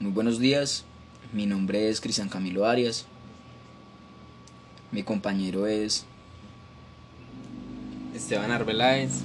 Muy 0.00 0.10
buenos 0.10 0.40
días, 0.40 0.84
mi 1.32 1.46
nombre 1.46 1.88
es 1.88 2.00
Cristian 2.00 2.28
Camilo 2.28 2.66
Arias, 2.66 3.06
mi 4.90 5.04
compañero 5.04 5.68
es 5.68 6.04
Esteban 8.12 8.50
Arbeláez. 8.50 9.20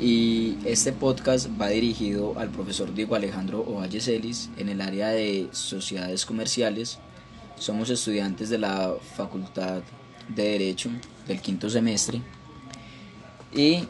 Y 0.00 0.56
este 0.64 0.92
podcast 0.92 1.48
va 1.60 1.68
dirigido 1.68 2.38
al 2.38 2.48
profesor 2.48 2.94
Diego 2.94 3.14
Alejandro 3.14 3.60
Ovalle 3.60 4.00
Celis 4.00 4.48
en 4.56 4.70
el 4.70 4.80
área 4.80 5.08
de 5.08 5.50
sociedades 5.52 6.24
comerciales. 6.24 6.98
Somos 7.58 7.90
estudiantes 7.90 8.48
de 8.48 8.56
la 8.56 8.94
Facultad 9.16 9.82
de 10.28 10.42
Derecho 10.42 10.88
del 11.28 11.42
quinto 11.42 11.68
semestre. 11.68 12.22
Y 13.54 13.84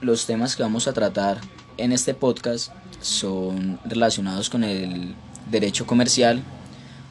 los 0.00 0.26
temas 0.26 0.56
que 0.56 0.64
vamos 0.64 0.88
a 0.88 0.92
tratar 0.92 1.40
en 1.76 1.92
este 1.92 2.14
podcast 2.14 2.72
son 3.00 3.78
relacionados 3.84 4.50
con 4.50 4.64
el 4.64 5.14
derecho 5.50 5.86
comercial, 5.86 6.42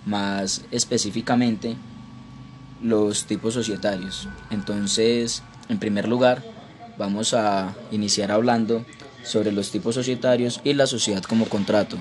más 0.06 0.62
específicamente 0.72 1.76
los 2.82 3.26
tipos 3.26 3.54
societarios. 3.54 4.28
Entonces, 4.52 5.44
en 5.70 5.80
primer 5.80 6.08
lugar, 6.08 6.44
vamos 6.98 7.34
a 7.34 7.74
iniciar 7.92 8.32
hablando 8.32 8.86
sobre 9.24 9.52
los 9.52 9.72
tipos 9.72 9.96
societarios 9.96 10.60
y 10.64 10.74
la 10.74 10.88
sociedad 10.88 11.24
como 11.24 11.46
contrato. 11.46 11.98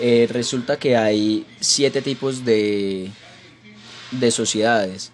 Eh, 0.00 0.26
resulta 0.30 0.78
que 0.78 0.96
hay 0.96 1.46
siete 1.60 2.02
tipos 2.02 2.44
de, 2.44 3.10
de 4.10 4.30
sociedades. 4.30 5.12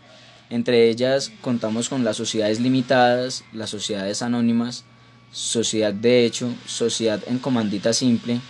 Entre 0.51 0.89
ellas 0.91 1.33
contamos 1.41 1.89
con 1.89 2.05
las 2.05 2.17
sociedades 2.17 2.61
limitadas, 2.61 3.45
las 3.53 3.71
sociedades 3.71 4.23
anónimas, 4.23 4.85
sociedad 5.33 5.95
de 5.95 6.27
hecho, 6.27 6.55
sociedad 6.67 7.21
en 7.27 7.39
comandita 7.39 7.93
simple, 7.93 8.41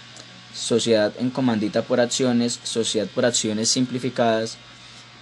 sociedad 0.53 1.13
en 1.19 1.31
comandita 1.31 1.83
por 1.83 2.01
acciones, 2.01 2.59
sociedad 2.65 3.07
por 3.07 3.25
acciones 3.25 3.71
simplificadas 3.71 4.59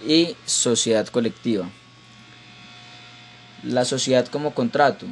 y 0.05 0.35
sociedad 0.45 1.07
colectiva. 1.07 1.69
La 3.63 3.85
sociedad 3.85 4.27
como 4.27 4.55
contrato 4.55 5.05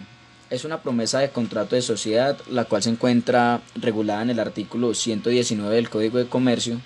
es 0.50 0.66
una 0.66 0.82
promesa 0.82 1.20
de 1.20 1.30
contrato 1.30 1.76
de 1.76 1.84
sociedad 1.84 2.38
la 2.50 2.66
cual 2.66 2.82
se 2.82 2.90
encuentra 2.90 3.62
regulada 3.76 4.24
en 4.24 4.32
el 4.32 4.40
artículo 4.40 4.96
119 4.96 5.76
del 5.76 5.90
Código 5.92 6.18
de 6.18 6.28
Comercio 6.28 6.82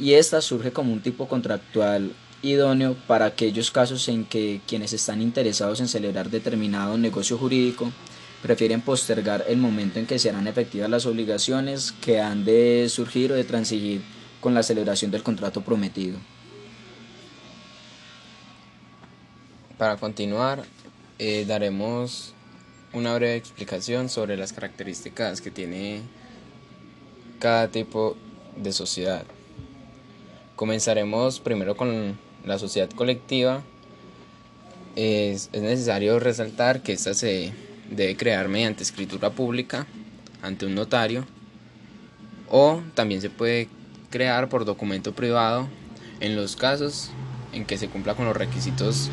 y 0.00 0.14
esta 0.14 0.40
surge 0.40 0.72
como 0.72 0.94
un 0.94 1.02
tipo 1.02 1.28
contractual 1.28 2.12
idóneo 2.40 2.96
para 3.06 3.26
aquellos 3.26 3.70
casos 3.70 4.08
en 4.08 4.24
que 4.24 4.62
quienes 4.66 4.94
están 4.94 5.20
interesados 5.20 5.80
en 5.80 5.88
celebrar 5.88 6.30
determinado 6.30 6.96
negocio 6.96 7.36
jurídico 7.36 7.92
prefieren 8.44 8.82
postergar 8.82 9.46
el 9.48 9.56
momento 9.56 9.98
en 9.98 10.04
que 10.06 10.18
se 10.18 10.28
harán 10.28 10.46
efectivas 10.46 10.90
las 10.90 11.06
obligaciones 11.06 11.92
que 11.92 12.20
han 12.20 12.44
de 12.44 12.86
surgir 12.90 13.32
o 13.32 13.34
de 13.34 13.44
transigir 13.44 14.02
con 14.42 14.52
la 14.52 14.62
celebración 14.62 15.10
del 15.10 15.22
contrato 15.22 15.62
prometido. 15.62 16.18
Para 19.78 19.96
continuar, 19.96 20.62
eh, 21.18 21.46
daremos 21.48 22.34
una 22.92 23.14
breve 23.14 23.36
explicación 23.36 24.10
sobre 24.10 24.36
las 24.36 24.52
características 24.52 25.40
que 25.40 25.50
tiene 25.50 26.02
cada 27.38 27.68
tipo 27.68 28.14
de 28.58 28.72
sociedad. 28.74 29.24
Comenzaremos 30.54 31.40
primero 31.40 31.78
con 31.78 32.18
la 32.44 32.58
sociedad 32.58 32.90
colectiva. 32.90 33.62
Es, 34.96 35.48
es 35.54 35.62
necesario 35.62 36.18
resaltar 36.20 36.82
que 36.82 36.92
esta 36.92 37.14
se 37.14 37.73
debe 37.90 38.16
crear 38.16 38.48
mediante 38.48 38.82
escritura 38.82 39.30
pública 39.30 39.86
ante 40.42 40.66
un 40.66 40.74
notario 40.74 41.26
o 42.50 42.82
también 42.94 43.20
se 43.20 43.30
puede 43.30 43.68
crear 44.10 44.48
por 44.48 44.64
documento 44.64 45.12
privado 45.12 45.68
en 46.20 46.36
los 46.36 46.56
casos 46.56 47.10
en 47.52 47.64
que 47.64 47.78
se 47.78 47.88
cumpla 47.88 48.14
con 48.14 48.26
los 48.26 48.36
requisitos 48.36 49.10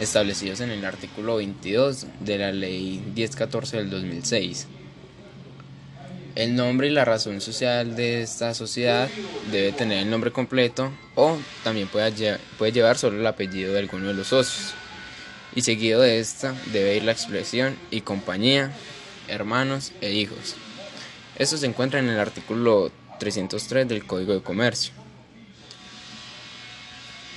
establecidos 0.00 0.60
en 0.60 0.70
el 0.70 0.84
artículo 0.84 1.36
22 1.36 2.06
de 2.20 2.38
la 2.38 2.52
ley 2.52 3.02
1014 3.14 3.78
del 3.78 3.90
2006. 3.90 4.66
El 6.34 6.54
nombre 6.54 6.86
y 6.86 6.90
la 6.90 7.04
razón 7.04 7.40
social 7.40 7.96
de 7.96 8.22
esta 8.22 8.54
sociedad 8.54 9.08
debe 9.50 9.72
tener 9.72 9.98
el 9.98 10.10
nombre 10.10 10.30
completo 10.30 10.92
o 11.16 11.36
también 11.64 11.88
puede, 11.88 12.12
llevar 12.72 12.96
solo 12.96 13.18
el 13.18 13.26
apellido 13.26 13.72
de 13.72 13.80
alguno 13.80 14.06
de 14.06 14.14
los 14.14 14.28
socios 14.28 14.72
y 15.54 15.62
seguido 15.62 16.00
de 16.00 16.20
esta 16.20 16.54
debe 16.72 16.96
ir 16.96 17.04
la 17.04 17.12
expresión 17.12 17.76
y 17.90 18.02
compañía, 18.02 18.72
hermanos 19.28 19.92
e 20.00 20.12
hijos. 20.12 20.56
Esto 21.36 21.56
se 21.56 21.66
encuentra 21.66 22.00
en 22.00 22.08
el 22.08 22.18
artículo 22.18 22.90
303 23.18 23.88
del 23.88 24.06
Código 24.06 24.34
de 24.34 24.42
Comercio. 24.42 24.92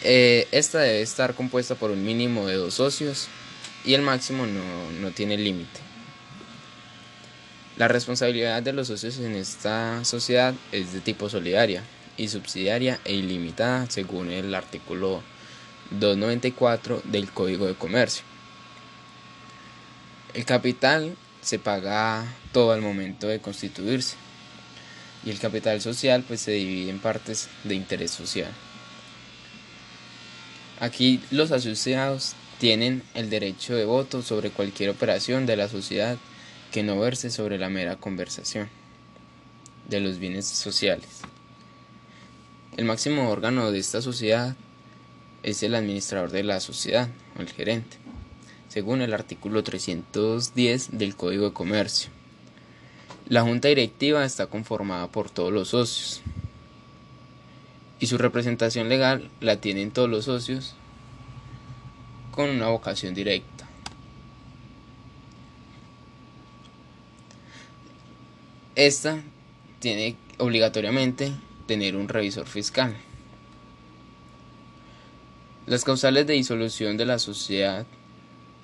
Eh, 0.04 0.48
esta 0.52 0.80
debe 0.80 1.02
estar 1.02 1.36
compuesta 1.36 1.76
por 1.76 1.92
un 1.92 2.04
mínimo 2.04 2.48
de 2.48 2.56
dos 2.56 2.76
socios 2.76 3.28
y 3.86 3.94
el 3.94 4.02
máximo 4.02 4.46
no, 4.46 4.92
no 5.00 5.12
tiene 5.12 5.38
límite. 5.38 5.80
La 7.78 7.88
responsabilidad 7.88 8.62
de 8.62 8.74
los 8.74 8.88
socios 8.88 9.18
en 9.20 9.36
esta 9.36 10.04
sociedad 10.04 10.54
es 10.72 10.94
de 10.94 11.00
tipo 11.00 11.30
solidaria 11.30 11.84
y 12.18 12.28
subsidiaria 12.28 13.00
e 13.06 13.14
ilimitada 13.14 13.90
según 13.90 14.32
el 14.32 14.54
artículo 14.54 15.24
294 15.92 17.02
del 17.06 17.32
Código 17.32 17.68
de 17.68 17.76
Comercio. 17.76 18.24
El 20.34 20.46
capital 20.46 21.16
se 21.42 21.60
paga 21.60 22.26
todo 22.52 22.72
al 22.72 22.82
momento 22.82 23.28
de 23.28 23.40
constituirse 23.40 24.16
y 25.26 25.30
el 25.30 25.40
capital 25.40 25.82
social 25.82 26.24
pues 26.28 26.42
se 26.42 26.52
divide 26.52 26.90
en 26.90 27.00
partes 27.00 27.50
de 27.64 27.76
interés 27.76 28.12
social. 28.12 28.52
Aquí 30.80 31.22
los 31.32 31.52
asociados 31.52 32.34
tienen 32.60 33.04
el 33.14 33.30
derecho 33.30 33.76
de 33.76 33.86
voto 33.86 34.22
sobre 34.22 34.52
cualquier 34.52 34.90
operación 34.90 35.46
de 35.46 35.58
la 35.58 35.68
sociedad 35.68 36.18
que 36.72 36.84
no 36.84 37.00
verse 37.00 37.30
sobre 37.30 37.58
la 37.58 37.70
mera 37.70 37.98
conversación 37.98 38.70
de 39.90 40.00
los 40.00 40.18
bienes 40.18 40.48
sociales. 40.48 41.22
El 42.78 42.86
máximo 42.86 43.30
órgano 43.30 43.72
de 43.72 43.80
esta 43.80 44.02
sociedad 44.02 44.56
es 45.44 45.64
el 45.64 45.76
administrador 45.76 46.32
de 46.32 46.44
la 46.44 46.60
sociedad 46.60 47.10
o 47.38 47.42
el 47.42 47.50
gerente, 47.50 47.98
según 48.70 49.02
el 49.02 49.14
artículo 49.14 49.64
310 49.64 50.98
del 50.98 51.16
Código 51.16 51.46
de 51.46 51.54
Comercio. 51.54 52.10
La 53.28 53.44
junta 53.44 53.70
directiva 53.70 54.26
está 54.26 54.48
conformada 54.48 55.08
por 55.08 55.30
todos 55.30 55.54
los 55.54 55.70
socios 55.70 56.22
y 58.00 58.08
su 58.08 58.18
representación 58.18 58.90
legal 58.90 59.30
la 59.40 59.58
tienen 59.58 59.92
todos 59.92 60.10
los 60.10 60.26
socios 60.26 60.76
con 62.32 62.50
una 62.50 62.68
vocación 62.68 63.14
directa. 63.14 63.68
Esta 68.76 69.22
tiene 69.80 70.16
obligatoriamente 70.38 71.32
tener 71.68 71.96
un 71.96 72.08
revisor 72.08 72.48
fiscal. 72.48 72.96
Las 75.72 75.86
causales 75.86 76.28
de 76.28 76.34
disolución 76.34 76.98
de 76.98 77.06
la 77.06 77.18
sociedad 77.18 77.86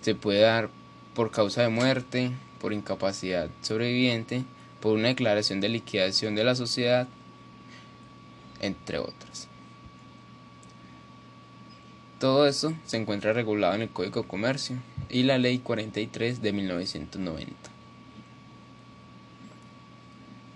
se 0.01 0.13
puede 0.13 0.41
dar 0.41 0.69
por 1.15 1.31
causa 1.31 1.61
de 1.61 1.69
muerte, 1.69 2.33
por 2.59 2.73
incapacidad 2.73 3.47
sobreviviente, 3.61 4.43
por 4.81 4.97
una 4.97 5.07
declaración 5.07 5.61
de 5.61 5.69
liquidación 5.69 6.35
de 6.35 6.43
la 6.43 6.53
sociedad, 6.53 7.07
entre 8.59 8.97
otras. 8.97 9.47
Todo 12.19 12.45
esto 12.45 12.73
se 12.85 12.97
encuentra 12.97 13.31
regulado 13.31 13.75
en 13.75 13.83
el 13.83 13.89
Código 13.89 14.23
de 14.23 14.27
Comercio 14.27 14.75
y 15.09 15.23
la 15.23 15.37
Ley 15.37 15.59
43 15.59 16.41
de 16.41 16.51
1990. 16.51 17.53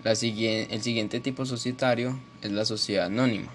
La 0.04 0.10
el 0.10 0.82
siguiente 0.82 1.20
tipo 1.20 1.46
societario 1.46 2.18
es 2.42 2.52
la 2.52 2.66
sociedad 2.66 3.06
anónima. 3.06 3.54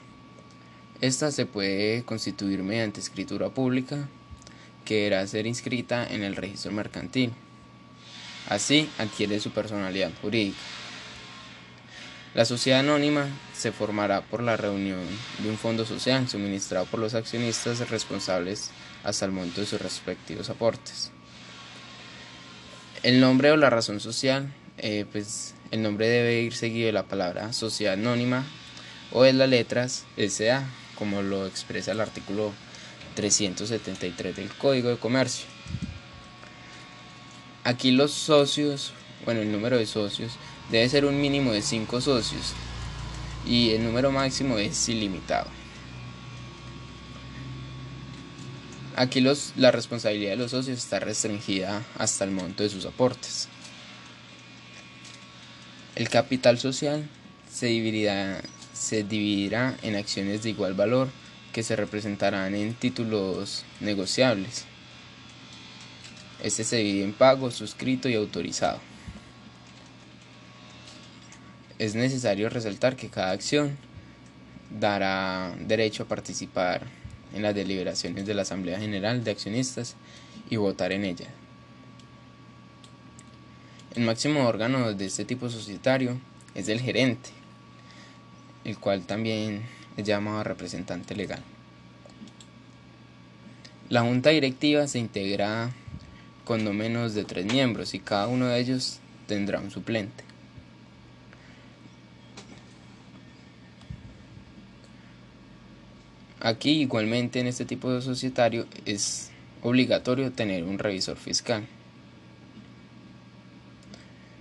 Esta 1.00 1.32
se 1.32 1.46
puede 1.46 2.04
constituir 2.04 2.64
mediante 2.64 3.00
escritura 3.00 3.50
pública, 3.50 4.08
que 4.84 4.96
deberá 4.96 5.28
ser 5.28 5.46
inscrita 5.46 6.08
en 6.08 6.24
el 6.24 6.36
registro 6.36 6.72
mercantil. 6.72 7.34
Así 8.50 8.90
adquiere 8.98 9.40
su 9.40 9.52
personalidad 9.52 10.12
jurídica. 10.22 10.58
La 12.34 12.46
sociedad 12.46 12.80
anónima 12.80 13.28
se 13.56 13.72
formará 13.72 14.22
por 14.22 14.42
la 14.42 14.58
reunión 14.58 15.02
de 15.40 15.50
un 15.50 15.58
fondo 15.58 15.86
social 15.86 16.28
suministrado 16.28 16.86
por 16.86 17.00
los 17.00 17.14
accionistas 17.14 17.90
responsables 17.90 18.72
hasta 19.04 19.26
el 19.26 19.32
monto 19.32 19.62
de 19.62 19.68
sus 19.68 19.82
respectivos 19.82 20.50
aportes. 20.50 21.12
El 23.04 23.20
nombre 23.20 23.52
o 23.52 23.58
la 23.58 23.70
razón 23.70 24.00
social, 24.00 24.52
eh, 24.78 25.06
pues 25.12 25.54
el 25.70 25.84
nombre 25.84 26.08
debe 26.08 26.42
ir 26.42 26.56
seguido 26.56 26.88
de 26.88 26.94
la 26.94 27.04
palabra 27.04 27.54
sociedad 27.54 27.94
anónima 27.94 28.46
o 29.12 29.24
de 29.24 29.34
las 29.34 29.50
letras 29.50 30.06
SA 30.18 30.66
como 30.98 31.22
lo 31.22 31.46
expresa 31.46 31.92
el 31.92 32.02
artículo 32.02 32.54
373 33.16 34.36
del 34.36 34.50
Código 34.50 34.90
de 34.90 34.98
Comercio. 34.98 35.46
Aquí 37.64 37.92
los 37.92 38.12
socios, 38.12 38.94
bueno, 39.26 39.42
el 39.42 39.52
número 39.52 39.78
de 39.78 39.86
socios 39.86 40.34
debe 40.72 40.88
ser 40.90 41.06
un 41.06 41.20
mínimo 41.20 41.52
de 41.52 41.62
5 41.62 42.02
socios 42.02 42.54
y 43.46 43.72
el 43.72 43.84
número 43.84 44.12
máximo 44.12 44.58
es 44.58 44.88
ilimitado. 44.90 45.48
Aquí 48.96 49.22
los, 49.22 49.54
la 49.56 49.72
responsabilidad 49.72 50.32
de 50.32 50.38
los 50.38 50.52
socios 50.52 50.78
está 50.80 51.00
restringida 51.00 51.86
hasta 51.98 52.24
el 52.24 52.32
monto 52.32 52.64
de 52.64 52.70
sus 52.70 52.86
aportes. 52.86 53.48
El 55.96 56.10
capital 56.10 56.58
social 56.58 57.08
se 57.52 57.68
dividirá, 57.68 58.42
se 58.78 59.04
dividirá 59.04 59.76
en 59.82 59.96
acciones 59.96 60.44
de 60.44 60.52
igual 60.52 60.74
valor 60.74 61.10
que 61.52 61.64
se 61.64 61.76
representarán 61.76 62.54
en 62.54 62.76
títulos 62.76 63.66
negociables. 63.80 64.66
Este 66.44 66.64
se 66.64 66.78
divide 66.78 67.04
en 67.04 67.14
pago, 67.14 67.50
suscrito 67.50 68.08
y 68.08 68.14
autorizado. 68.14 68.80
Es 71.80 71.96
necesario 71.96 72.50
resaltar 72.50 72.96
que 72.96 73.10
cada 73.10 73.32
acción 73.32 73.78
dará 74.70 75.56
derecho 75.60 76.04
a 76.04 76.08
participar 76.08 76.84
en 77.34 77.42
las 77.42 77.56
deliberaciones 77.56 78.26
de 78.26 78.34
la 78.36 78.44
Asamblea 78.44 78.80
General 78.80 79.24
de 79.24 79.32
Accionistas 79.32 79.96
y 80.50 80.58
votar 80.58 80.92
en 80.92 81.06
ella. 81.06 81.28
El 83.96 84.04
máximo 84.04 84.48
órgano 84.48 84.94
de 84.94 85.06
este 85.06 85.26
tipo 85.26 85.50
societario 85.50 86.20
es 86.54 86.70
el 86.70 86.80
gerente, 86.80 87.32
el 88.68 88.78
cual 88.78 89.04
también 89.04 89.62
es 89.96 90.06
llamado 90.06 90.44
representante 90.44 91.16
legal. 91.16 91.42
La 93.90 94.02
junta 94.02 94.30
directiva 94.31 94.86
se 94.88 95.00
integra 95.00 95.72
con 96.44 96.66
no 96.66 96.74
menos 96.74 97.14
de 97.14 97.24
tres 97.24 97.46
miembros 97.46 97.94
y 97.94 98.00
cada 98.00 98.28
uno 98.28 98.48
de 98.48 98.60
ellos 98.60 99.00
tendrá 99.25 99.62
un 99.62 99.72
suplente. 99.72 100.25
Aquí 106.42 106.81
igualmente 106.81 107.40
en 107.40 107.48
este 107.48 107.64
tipo 107.64 107.92
de 107.92 108.02
societario 108.02 108.68
es 108.86 109.31
obligatorio 109.62 110.34
tener 110.34 110.66
un 110.66 110.78
revisor 110.78 111.16
fiscal. 111.16 111.66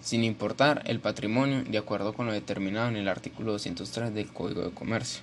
Sin 0.07 0.23
importar 0.23 0.85
el 0.87 1.01
patrimonio 1.01 1.65
de 1.65 1.79
acuerdo 1.79 2.13
con 2.13 2.27
lo 2.27 2.33
determinado 2.33 2.89
en 2.89 2.95
el 2.95 3.09
artículo 3.09 3.51
203 3.51 4.15
del 4.15 4.29
Código 4.29 4.63
de 4.63 4.71
Comercio. 4.71 5.21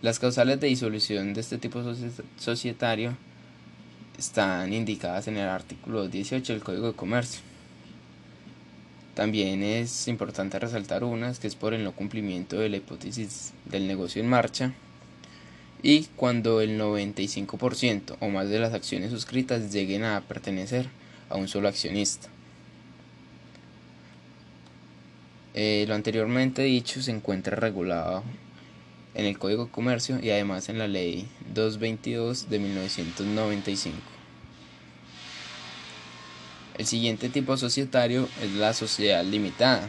Las 0.00 0.18
causales 0.18 0.60
de 0.60 0.68
disolución 0.68 1.34
de 1.34 1.42
este 1.42 1.58
tipo 1.58 1.82
societario 2.38 3.14
están 4.16 4.72
indicadas 4.72 5.28
en 5.28 5.36
el 5.36 5.46
artículo 5.46 6.08
18 6.08 6.54
del 6.54 6.62
Código 6.62 6.86
de 6.86 6.92
Comercio. 6.94 7.42
También 9.12 9.62
es 9.62 10.08
importante 10.08 10.58
resaltar 10.58 11.04
unas 11.04 11.38
que 11.38 11.46
es 11.46 11.54
por 11.54 11.74
el 11.74 11.84
no 11.84 11.92
cumplimiento 11.92 12.58
de 12.58 12.70
la 12.70 12.78
hipótesis 12.78 13.52
del 13.66 13.86
negocio 13.86 14.22
en 14.22 14.28
marcha 14.30 14.72
y 15.82 16.04
cuando 16.16 16.62
el 16.62 16.80
95% 16.80 18.16
o 18.20 18.28
más 18.30 18.48
de 18.48 18.58
las 18.58 18.72
acciones 18.72 19.10
suscritas 19.10 19.70
lleguen 19.70 20.02
a 20.02 20.22
pertenecer 20.22 20.88
a 21.28 21.36
un 21.36 21.46
solo 21.46 21.68
accionista. 21.68 22.30
Eh, 25.56 25.84
lo 25.86 25.94
anteriormente 25.94 26.62
dicho 26.62 27.00
se 27.00 27.12
encuentra 27.12 27.54
regulado 27.54 28.24
en 29.14 29.24
el 29.24 29.38
Código 29.38 29.66
de 29.66 29.70
Comercio 29.70 30.18
y 30.20 30.30
además 30.30 30.68
en 30.68 30.78
la 30.78 30.88
Ley 30.88 31.28
222 31.54 32.50
de 32.50 32.58
1995. 32.58 33.96
El 36.76 36.86
siguiente 36.86 37.28
tipo 37.28 37.56
societario 37.56 38.28
es 38.42 38.50
la 38.54 38.72
sociedad 38.72 39.24
limitada. 39.24 39.88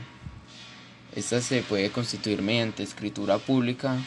Esta 1.16 1.42
se 1.42 1.64
puede 1.64 1.90
constituir 1.90 2.44
mediante 2.44 2.84
escritura 2.84 3.40
pública 3.40 3.98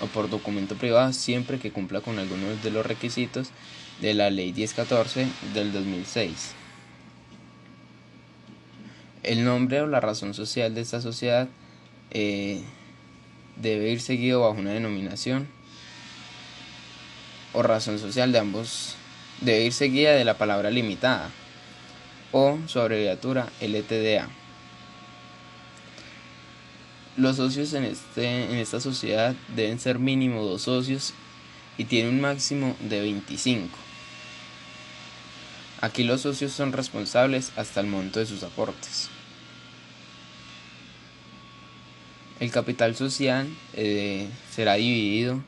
o 0.00 0.06
por 0.06 0.30
documento 0.30 0.76
privado 0.76 1.12
siempre 1.12 1.58
que 1.58 1.72
cumpla 1.72 2.00
con 2.00 2.20
algunos 2.20 2.62
de 2.62 2.70
los 2.70 2.86
requisitos 2.86 3.48
de 4.00 4.14
la 4.14 4.30
Ley 4.30 4.52
1014 4.52 5.26
del 5.52 5.72
2006. 5.72 6.54
El 9.28 9.44
nombre 9.44 9.82
o 9.82 9.86
la 9.86 10.00
razón 10.00 10.32
social 10.32 10.74
de 10.74 10.80
esta 10.80 11.02
sociedad 11.02 11.48
eh, 12.12 12.62
debe 13.56 13.90
ir 13.90 14.00
seguido 14.00 14.40
bajo 14.40 14.58
una 14.58 14.72
denominación 14.72 15.46
o 17.52 17.62
razón 17.62 17.98
social 17.98 18.32
de 18.32 18.38
ambos 18.38 18.94
debe 19.42 19.66
ir 19.66 19.74
seguida 19.74 20.12
de 20.12 20.24
la 20.24 20.38
palabra 20.38 20.70
limitada 20.70 21.28
o 22.32 22.58
su 22.68 22.80
abreviatura 22.80 23.50
LTDA. 23.60 24.30
Los 27.18 27.36
socios 27.36 27.74
en, 27.74 27.84
este, 27.84 28.44
en 28.44 28.56
esta 28.56 28.80
sociedad 28.80 29.34
deben 29.54 29.78
ser 29.78 29.98
mínimo 29.98 30.42
dos 30.42 30.62
socios 30.62 31.12
y 31.76 31.84
tiene 31.84 32.08
un 32.08 32.22
máximo 32.22 32.74
de 32.80 33.02
25. 33.02 33.76
Aquí 35.82 36.02
los 36.04 36.22
socios 36.22 36.52
son 36.52 36.72
responsables 36.72 37.52
hasta 37.56 37.80
el 37.80 37.88
monto 37.88 38.20
de 38.20 38.24
sus 38.26 38.42
aportes. 38.42 39.10
El 42.40 42.52
capital 42.52 42.94
social 42.94 43.48
eh, 43.74 44.28
será 44.50 44.74
dividido 44.74 45.42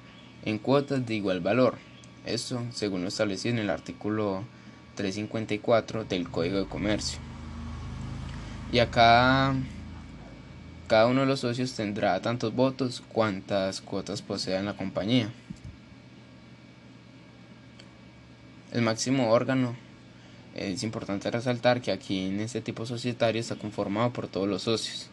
en 0.44 0.58
cuotas 0.58 1.06
de 1.06 1.14
igual 1.14 1.40
valor. 1.40 1.78
Esto 2.26 2.62
según 2.72 3.02
lo 3.02 3.08
establecido 3.08 3.54
en 3.54 3.60
el 3.60 3.70
artículo 3.70 4.44
354 4.96 6.04
del 6.04 6.28
Código 6.28 6.58
de 6.58 6.66
Comercio. 6.66 7.20
Y 8.72 8.80
acá 8.80 9.54
cada 10.88 11.06
uno 11.06 11.20
de 11.20 11.26
los 11.28 11.38
socios 11.38 11.74
tendrá 11.74 12.20
tantos 12.20 12.52
votos 12.56 13.04
cuantas 13.12 13.80
cuotas 13.80 14.20
posea 14.20 14.58
en 14.58 14.66
la 14.66 14.76
compañía. 14.76 15.30
El 18.72 18.82
máximo 18.82 19.30
órgano 19.30 19.76
es 20.56 20.82
importante 20.82 21.30
resaltar 21.30 21.80
que 21.80 21.92
aquí 21.92 22.26
en 22.26 22.40
este 22.40 22.60
tipo 22.60 22.84
societario 22.84 23.40
está 23.40 23.54
conformado 23.54 24.12
por 24.12 24.26
todos 24.26 24.48
los 24.48 24.62
socios, 24.62 25.08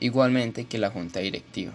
igualmente 0.00 0.64
que 0.64 0.78
la 0.78 0.90
junta 0.90 1.20
directiva. 1.20 1.72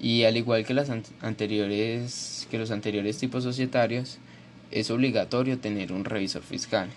Y 0.00 0.24
al 0.24 0.36
igual 0.36 0.64
que, 0.64 0.72
las 0.72 0.90
anteriores, 1.20 2.48
que 2.50 2.58
los 2.58 2.70
anteriores 2.70 3.18
tipos 3.18 3.44
societarios, 3.44 4.18
es 4.70 4.90
obligatorio 4.90 5.58
tener 5.58 5.92
un 5.92 6.04
revisor 6.04 6.42
fiscal. 6.42 6.88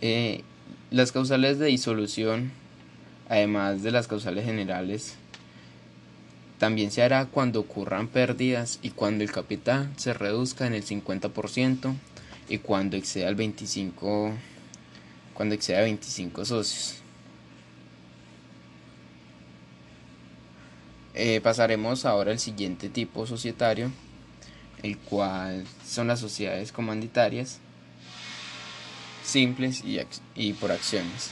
Eh, 0.00 0.42
las 0.90 1.10
causales 1.10 1.58
de 1.58 1.66
disolución, 1.66 2.52
además 3.28 3.82
de 3.82 3.90
las 3.90 4.06
causales 4.06 4.44
generales, 4.44 5.16
también 6.58 6.90
se 6.90 7.02
hará 7.02 7.26
cuando 7.26 7.60
ocurran 7.60 8.08
pérdidas 8.08 8.78
y 8.82 8.90
cuando 8.90 9.24
el 9.24 9.32
capital 9.32 9.90
se 9.96 10.14
reduzca 10.14 10.66
en 10.66 10.74
el 10.74 10.84
50% 10.84 11.94
y 12.48 12.58
cuando 12.58 12.96
exceda 12.96 13.28
el 13.28 13.34
25 13.34 14.32
cuando 15.34 15.54
exceda 15.54 15.80
25 15.82 16.44
socios. 16.44 16.94
Eh, 21.14 21.40
pasaremos 21.42 22.04
ahora 22.04 22.32
al 22.32 22.38
siguiente 22.38 22.88
tipo 22.88 23.26
societario, 23.26 23.90
el 24.82 24.98
cual 24.98 25.64
son 25.86 26.08
las 26.08 26.20
sociedades 26.20 26.72
comanditarias 26.72 27.60
simples 29.22 29.82
y, 30.34 30.52
por 30.54 30.72
acciones. 30.72 31.30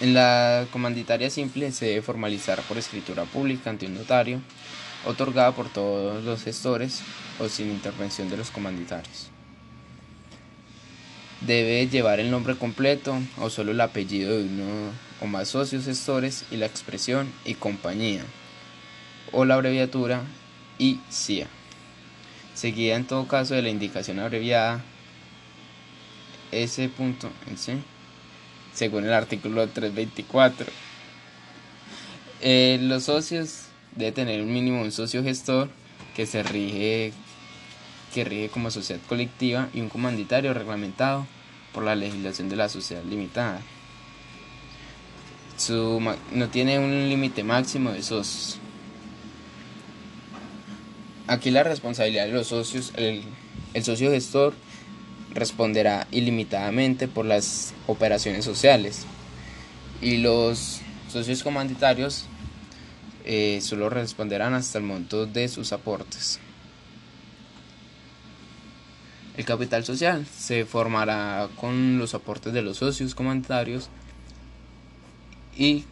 En 0.00 0.14
la 0.14 0.66
comanditaria 0.72 1.28
simple 1.28 1.72
se 1.72 1.84
debe 1.84 2.00
formalizar 2.00 2.62
por 2.62 2.78
escritura 2.78 3.24
pública 3.24 3.68
ante 3.68 3.84
un 3.84 3.94
notario, 3.94 4.40
otorgada 5.04 5.52
por 5.52 5.68
todos 5.68 6.24
los 6.24 6.42
gestores 6.42 7.02
o 7.38 7.48
sin 7.50 7.70
intervención 7.70 8.30
de 8.30 8.38
los 8.38 8.50
comanditarios. 8.50 9.28
Debe 11.42 11.86
llevar 11.86 12.18
el 12.18 12.30
nombre 12.30 12.56
completo 12.56 13.18
o 13.38 13.50
solo 13.50 13.72
el 13.72 13.80
apellido 13.80 14.38
de 14.38 14.44
uno 14.44 14.90
o 15.20 15.26
más 15.26 15.48
socios 15.48 15.84
gestores 15.84 16.46
y 16.50 16.56
la 16.56 16.66
expresión 16.66 17.30
y 17.44 17.54
compañía 17.54 18.24
o 19.32 19.44
la 19.44 19.54
abreviatura 19.54 20.22
ICIA, 20.78 21.46
seguida 22.54 22.96
en 22.96 23.06
todo 23.06 23.28
caso 23.28 23.54
de 23.54 23.62
la 23.62 23.68
indicación 23.68 24.18
abreviada 24.18 24.82
punto 26.96 27.30
en 27.48 27.58
según 28.74 29.04
el 29.04 29.12
artículo 29.12 29.68
324. 29.68 30.66
Eh, 32.42 32.78
los 32.80 33.04
socios 33.04 33.66
deben 33.94 34.14
tener 34.14 34.42
un 34.42 34.52
mínimo 34.52 34.82
un 34.82 34.92
socio 34.92 35.22
gestor 35.22 35.68
que 36.16 36.26
se 36.26 36.42
rige 36.42 37.12
que 38.14 38.24
rige 38.24 38.48
como 38.48 38.70
sociedad 38.70 39.00
colectiva 39.08 39.68
y 39.72 39.80
un 39.80 39.88
comanditario 39.88 40.52
reglamentado 40.52 41.26
por 41.72 41.84
la 41.84 41.94
legislación 41.94 42.48
de 42.48 42.56
la 42.56 42.68
sociedad 42.68 43.04
limitada. 43.04 43.60
Su, 45.56 46.00
no 46.32 46.48
tiene 46.48 46.78
un 46.78 47.08
límite 47.08 47.44
máximo 47.44 47.92
de 47.92 48.02
socios. 48.02 48.58
Aquí 51.28 51.50
la 51.50 51.62
responsabilidad 51.62 52.26
de 52.26 52.32
los 52.32 52.48
socios, 52.48 52.92
el, 52.96 53.22
el 53.74 53.84
socio 53.84 54.10
gestor 54.10 54.54
responderá 55.34 56.06
ilimitadamente 56.10 57.08
por 57.08 57.24
las 57.24 57.74
operaciones 57.86 58.44
sociales 58.44 59.06
y 60.00 60.18
los 60.18 60.80
socios 61.08 61.42
comandatarios 61.42 62.26
eh, 63.24 63.60
solo 63.62 63.90
responderán 63.90 64.54
hasta 64.54 64.78
el 64.78 64.84
monto 64.84 65.26
de 65.26 65.48
sus 65.48 65.72
aportes. 65.72 66.40
El 69.36 69.44
capital 69.44 69.84
social 69.84 70.26
se 70.26 70.64
formará 70.64 71.48
con 71.56 71.98
los 71.98 72.14
aportes 72.14 72.52
de 72.52 72.62
los 72.62 72.78
socios 72.78 73.14
comandatarios 73.14 73.88
y 75.56 75.84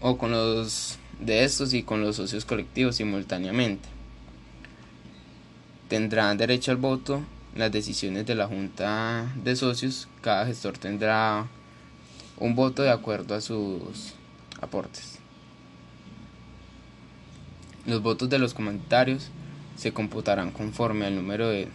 o 0.00 0.16
con 0.16 0.30
los 0.30 0.98
de 1.20 1.44
estos 1.44 1.72
y 1.72 1.82
con 1.82 2.02
los 2.02 2.16
socios 2.16 2.44
colectivos 2.44 2.96
simultáneamente. 2.96 3.88
Tendrán 5.88 6.36
derecho 6.36 6.70
al 6.70 6.76
voto 6.76 7.22
las 7.56 7.72
decisiones 7.72 8.26
de 8.26 8.34
la 8.34 8.46
junta 8.46 9.32
de 9.42 9.56
socios. 9.56 10.08
Cada 10.20 10.46
gestor 10.46 10.78
tendrá 10.78 11.46
un 12.38 12.54
voto 12.54 12.82
de 12.82 12.90
acuerdo 12.90 13.34
a 13.34 13.40
sus 13.40 14.14
aportes. 14.60 15.18
Los 17.86 18.02
votos 18.02 18.28
de 18.28 18.38
los 18.38 18.52
comentarios 18.52 19.30
se 19.76 19.92
computarán 19.92 20.50
conforme 20.50 21.06
al 21.06 21.14
número 21.14 21.48
de, 21.48 21.68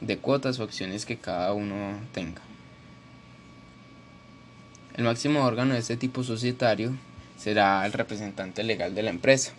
de 0.00 0.18
cuotas 0.18 0.58
o 0.60 0.62
acciones 0.62 1.06
que 1.06 1.16
cada 1.16 1.52
uno 1.52 1.98
tenga. 2.12 2.42
El 4.94 5.04
máximo 5.04 5.44
órgano 5.44 5.74
de 5.74 5.80
este 5.80 5.96
tipo 5.96 6.24
societario 6.24 6.92
será 7.38 7.86
el 7.86 7.92
representante 7.92 8.62
legal 8.64 8.94
de 8.94 9.02
la 9.02 9.10
empresa. 9.10 9.52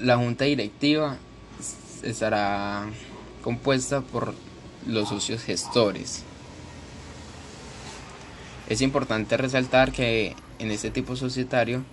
La 0.00 0.16
junta 0.16 0.46
directiva 0.46 1.18
estará 2.02 2.86
compuesta 3.42 4.00
por 4.00 4.34
los 4.86 5.10
socios 5.10 5.42
gestores. 5.42 6.22
Es 8.66 8.80
importante 8.80 9.36
resaltar 9.36 9.92
que 9.92 10.34
en 10.58 10.70
este 10.70 10.90
tipo 10.90 11.16
societario 11.16 11.84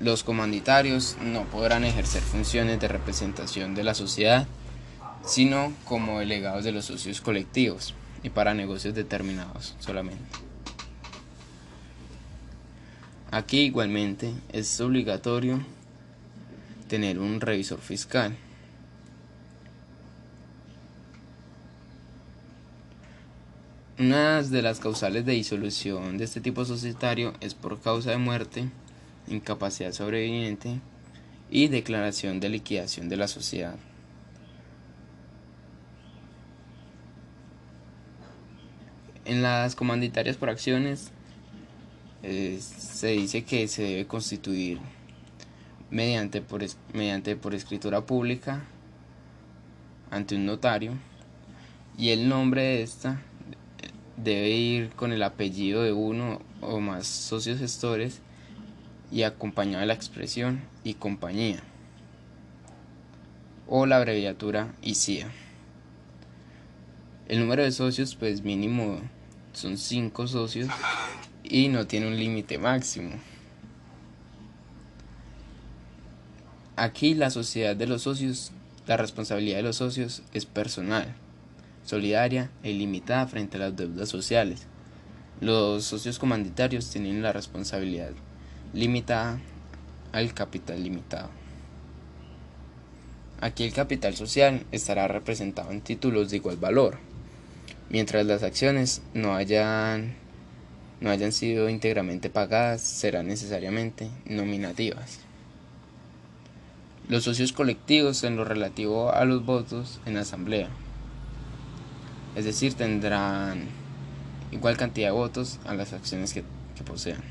los 0.00 0.24
comanditarios 0.24 1.16
no 1.22 1.44
podrán 1.44 1.84
ejercer 1.84 2.22
funciones 2.22 2.80
de 2.80 2.88
representación 2.88 3.76
de 3.76 3.84
la 3.84 3.94
sociedad, 3.94 4.48
sino 5.24 5.72
como 5.84 6.18
delegados 6.18 6.64
de 6.64 6.72
los 6.72 6.86
socios 6.86 7.20
colectivos 7.20 7.94
y 8.24 8.30
para 8.30 8.52
negocios 8.52 8.96
determinados 8.96 9.76
solamente. 9.78 10.24
Aquí 13.30 13.60
igualmente 13.60 14.32
es 14.52 14.80
obligatorio 14.80 15.60
tener 16.88 17.18
un 17.18 17.40
revisor 17.40 17.80
fiscal. 17.80 18.36
Una 23.98 24.42
de 24.42 24.60
las 24.60 24.78
causales 24.78 25.24
de 25.24 25.32
disolución 25.32 26.18
de 26.18 26.24
este 26.24 26.42
tipo 26.42 26.64
societario 26.66 27.32
es 27.40 27.54
por 27.54 27.80
causa 27.80 28.10
de 28.10 28.18
muerte, 28.18 28.68
incapacidad 29.26 29.92
sobreviviente 29.92 30.80
y 31.50 31.68
declaración 31.68 32.38
de 32.38 32.50
liquidación 32.50 33.08
de 33.08 33.16
la 33.16 33.26
sociedad. 33.26 33.76
En 39.24 39.42
las 39.42 39.74
comanditarias 39.74 40.36
por 40.36 40.50
acciones 40.50 41.10
eh, 42.22 42.60
se 42.60 43.08
dice 43.08 43.44
que 43.44 43.66
se 43.66 43.82
debe 43.82 44.06
constituir 44.06 44.78
mediante 45.90 46.42
por, 46.42 46.64
mediante 46.92 47.36
por 47.36 47.54
escritura 47.54 48.00
pública 48.04 48.64
ante 50.10 50.36
un 50.36 50.46
notario 50.46 50.92
y 51.98 52.10
el 52.10 52.28
nombre 52.28 52.62
de 52.62 52.82
esta 52.82 53.20
debe 54.16 54.50
ir 54.50 54.90
con 54.90 55.12
el 55.12 55.22
apellido 55.22 55.82
de 55.82 55.92
uno 55.92 56.40
o 56.60 56.80
más 56.80 57.06
socios 57.06 57.58
gestores 57.58 58.20
y 59.10 59.22
acompañado 59.22 59.80
de 59.80 59.86
la 59.86 59.94
expresión 59.94 60.60
y 60.84 60.94
compañía 60.94 61.62
o 63.68 63.86
la 63.86 63.96
abreviatura 63.96 64.74
ICIA. 64.82 65.28
El 67.28 67.40
número 67.40 67.62
de 67.62 67.72
socios 67.72 68.14
pues 68.14 68.42
mínimo 68.42 69.00
son 69.52 69.78
5 69.78 70.26
socios 70.26 70.68
y 71.42 71.68
no 71.68 71.86
tiene 71.86 72.06
un 72.06 72.16
límite 72.16 72.58
máximo. 72.58 73.10
Aquí 76.76 77.14
la 77.14 77.30
sociedad 77.30 77.74
de 77.74 77.86
los 77.86 78.02
socios, 78.02 78.52
la 78.86 78.96
responsabilidad 78.96 79.56
de 79.56 79.62
los 79.62 79.76
socios 79.76 80.22
es 80.32 80.46
personal, 80.46 81.14
solidaria 81.84 82.50
e 82.62 82.70
ilimitada 82.70 83.26
frente 83.26 83.56
a 83.56 83.60
las 83.60 83.76
deudas 83.76 84.08
sociales. 84.08 84.66
Los 85.40 85.84
socios 85.84 86.18
comanditarios 86.18 86.90
tienen 86.90 87.22
la 87.22 87.32
responsabilidad 87.32 88.10
limitada 88.72 89.40
al 90.12 90.34
capital 90.34 90.82
limitado. 90.82 91.30
Aquí 93.40 93.64
el 93.64 93.72
capital 93.72 94.14
social 94.14 94.64
estará 94.72 95.08
representado 95.08 95.70
en 95.70 95.82
títulos 95.82 96.30
de 96.30 96.36
igual 96.36 96.56
valor, 96.56 96.98
Mientras 97.88 98.26
las 98.26 98.42
acciones 98.42 99.00
no 99.14 99.36
hayan, 99.36 100.16
no 101.00 101.10
hayan 101.10 101.30
sido 101.30 101.68
íntegramente 101.68 102.30
pagadas, 102.30 102.80
serán 102.80 103.28
necesariamente 103.28 104.10
nominativas. 104.24 105.20
Los 107.08 107.24
socios 107.24 107.52
colectivos 107.52 108.24
en 108.24 108.36
lo 108.36 108.44
relativo 108.44 109.12
a 109.12 109.24
los 109.24 109.46
votos 109.46 110.00
en 110.06 110.16
asamblea. 110.16 110.68
Es 112.34 112.44
decir, 112.44 112.74
tendrán 112.74 113.66
igual 114.50 114.76
cantidad 114.76 115.08
de 115.08 115.12
votos 115.12 115.60
a 115.64 115.74
las 115.74 115.92
acciones 115.92 116.34
que, 116.34 116.42
que 116.74 116.82
posean. 116.82 117.22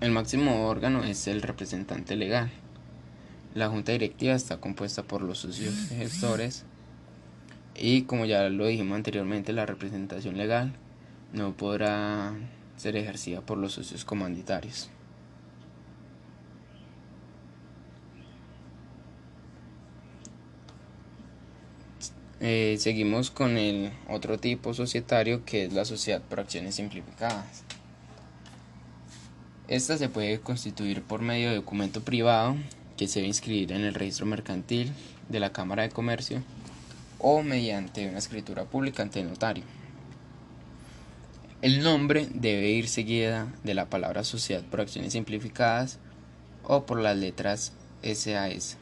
El 0.00 0.10
máximo 0.10 0.68
órgano 0.68 1.04
es 1.04 1.26
el 1.26 1.40
representante 1.40 2.16
legal. 2.16 2.50
La 3.54 3.70
junta 3.70 3.92
directiva 3.92 4.34
está 4.34 4.58
compuesta 4.58 5.02
por 5.02 5.22
los 5.22 5.38
socios 5.38 5.74
gestores 5.88 6.64
y 7.74 8.02
como 8.02 8.26
ya 8.26 8.48
lo 8.50 8.66
dijimos 8.66 8.96
anteriormente, 8.96 9.52
la 9.52 9.64
representación 9.64 10.36
legal 10.36 10.74
no 11.32 11.56
podrá 11.56 12.34
ser 12.76 12.96
ejercida 12.96 13.40
por 13.40 13.56
los 13.56 13.72
socios 13.72 14.04
comanditarios. 14.04 14.90
Eh, 22.40 22.76
seguimos 22.78 23.30
con 23.30 23.56
el 23.56 23.92
otro 24.08 24.38
tipo 24.38 24.74
societario 24.74 25.44
que 25.46 25.64
es 25.64 25.72
la 25.72 25.86
sociedad 25.86 26.20
por 26.20 26.40
acciones 26.40 26.74
simplificadas. 26.74 27.62
Esta 29.68 29.96
se 29.96 30.10
puede 30.10 30.40
constituir 30.40 31.02
por 31.02 31.22
medio 31.22 31.48
de 31.48 31.56
documento 31.56 32.02
privado 32.02 32.56
que 32.98 33.08
se 33.08 33.20
debe 33.20 33.28
inscribir 33.28 33.72
en 33.72 33.82
el 33.82 33.94
registro 33.94 34.26
mercantil 34.26 34.92
de 35.28 35.40
la 35.40 35.52
Cámara 35.52 35.82
de 35.82 35.88
Comercio 35.88 36.42
o 37.18 37.42
mediante 37.42 38.06
una 38.08 38.18
escritura 38.18 38.64
pública 38.64 39.02
ante 39.02 39.20
el 39.20 39.28
notario. 39.28 39.64
El 41.62 41.82
nombre 41.82 42.28
debe 42.34 42.68
ir 42.68 42.86
seguida 42.86 43.52
de 43.64 43.74
la 43.74 43.86
palabra 43.86 44.24
sociedad 44.24 44.62
por 44.62 44.82
acciones 44.82 45.14
simplificadas 45.14 45.98
o 46.64 46.84
por 46.84 47.00
las 47.00 47.16
letras 47.16 47.72
SAS. 48.02 48.76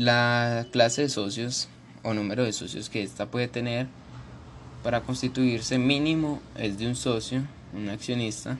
La 0.00 0.64
clase 0.72 1.02
de 1.02 1.08
socios 1.10 1.68
o 2.02 2.14
número 2.14 2.42
de 2.42 2.54
socios 2.54 2.88
que 2.88 3.02
ésta 3.02 3.26
puede 3.26 3.48
tener 3.48 3.86
para 4.82 5.02
constituirse 5.02 5.76
mínimo 5.76 6.40
es 6.56 6.78
de 6.78 6.86
un 6.86 6.96
socio, 6.96 7.42
un 7.74 7.90
accionista, 7.90 8.56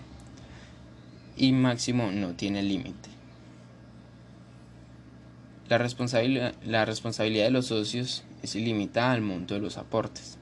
y 1.38 1.52
máximo 1.52 2.12
no 2.12 2.34
tiene 2.34 2.62
límite. 2.62 3.08
La 5.70 5.78
responsabilidad, 5.78 6.52
la 6.62 6.84
responsabilidad 6.84 7.46
de 7.46 7.52
los 7.52 7.68
socios 7.68 8.22
es 8.42 8.54
ilimitada 8.54 9.12
al 9.12 9.22
monto 9.22 9.54
de 9.54 9.60
los 9.60 9.78
aportes, 9.78 10.36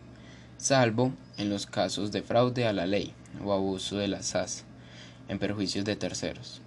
salvo 0.57 1.12
en 1.37 1.49
los 1.49 1.67
casos 1.67 2.11
de 2.11 2.23
fraude 2.23 2.67
a 2.67 2.73
la 2.73 2.88
ley 2.88 3.14
o 3.45 3.52
abuso 3.52 3.99
de 3.99 4.09
las 4.09 4.26
SAS 4.26 4.64
en 5.28 5.38
perjuicios 5.38 5.85
de 5.85 5.95
terceros. 5.95 6.61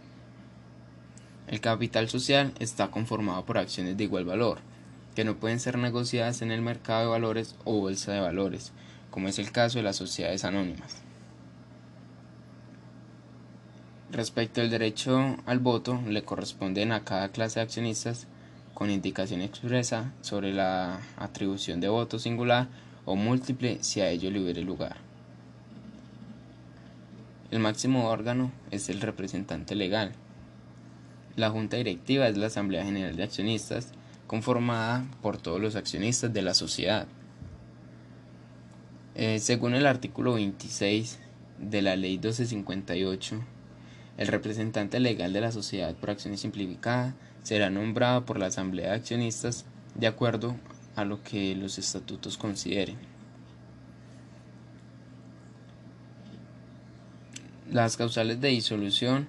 El 1.51 1.60
capital 1.60 2.08
social 2.08 2.53
está 2.60 2.91
conformado 2.91 3.43
por 3.43 3.58
acciones 3.58 3.98
de 3.98 4.05
igual 4.05 4.24
valor, 4.24 4.60
que 5.15 5.25
no 5.25 5.36
pueden 5.36 5.60
ser 5.60 5.77
negociadas 5.77 6.41
en 6.41 6.50
el 6.50 6.62
mercado 6.62 7.01
de 7.01 7.08
valores 7.10 7.55
o 7.65 7.74
bolsa 7.74 8.13
de 8.13 8.22
valores, 8.22 8.72
como 9.10 9.27
es 9.27 9.38
el 9.38 9.51
caso 9.51 9.77
de 9.77 9.84
las 9.84 9.98
sociedades 9.98 10.46
anónimas. 10.46 11.01
Respecto 14.13 14.62
al 14.62 14.70
derecho 14.70 15.36
al 15.46 15.60
voto, 15.60 16.01
le 16.08 16.24
corresponden 16.24 16.93
a 16.93 17.03
cada 17.03 17.34
clase 17.34 17.60
de 17.60 17.63
accionistas 17.63 18.27
con 18.74 18.89
indicación 18.89 19.41
expresa 19.41 20.13
sobre 20.22 20.53
la 20.53 21.01
atribución 21.17 21.81
de 21.81 21.89
voto 21.89 22.17
singular 22.17 22.70
o 23.03 23.17
múltiple 23.17 23.84
si 23.84 24.00
a 24.00 24.10
ello 24.10 24.31
le 24.31 24.41
hubiere 24.41 24.62
lugar. 24.62 24.96
El 27.51 27.60
máximo 27.60 28.08
órgano 28.08 28.53
es 28.72 28.88
el 28.88 29.01
representante 29.01 29.75
legal. 29.75 30.13
La 31.35 31.50
junta 31.50 31.77
directiva 31.77 32.27
es 32.27 32.38
la 32.38 32.47
Asamblea 32.47 32.83
General 32.83 33.15
de 33.15 33.23
Accionistas, 33.23 33.88
conformada 34.27 35.05
por 35.21 35.38
todos 35.38 35.61
los 35.61 35.75
accionistas 35.75 36.33
de 36.33 36.41
la 36.41 36.53
sociedad. 36.53 37.07
Eh, 39.15 39.39
según 39.39 39.73
el 39.73 39.85
artículo 39.85 40.33
26 40.33 41.19
de 41.59 41.81
la 41.81 41.95
Ley 41.95 42.13
1258, 42.13 43.41
el 44.17 44.27
representante 44.27 45.00
legal 45.00 45.31
de 45.31 45.41
la 45.41 45.51
sociedad 45.51 45.95
por 45.95 46.09
acciones 46.09 46.41
simplificada 46.41 47.15
será 47.43 47.69
nombrado 47.69 48.25
por 48.25 48.38
la 48.38 48.47
Asamblea 48.47 48.89
de 48.89 48.95
Accionistas 48.95 49.65
de 49.95 50.07
acuerdo 50.07 50.55
a 50.95 51.05
lo 51.05 51.23
que 51.23 51.55
los 51.55 51.77
estatutos 51.77 52.38
consideren. 52.38 52.97
Las 57.71 57.95
causales 57.95 58.41
de 58.41 58.50
disolución 58.50 59.27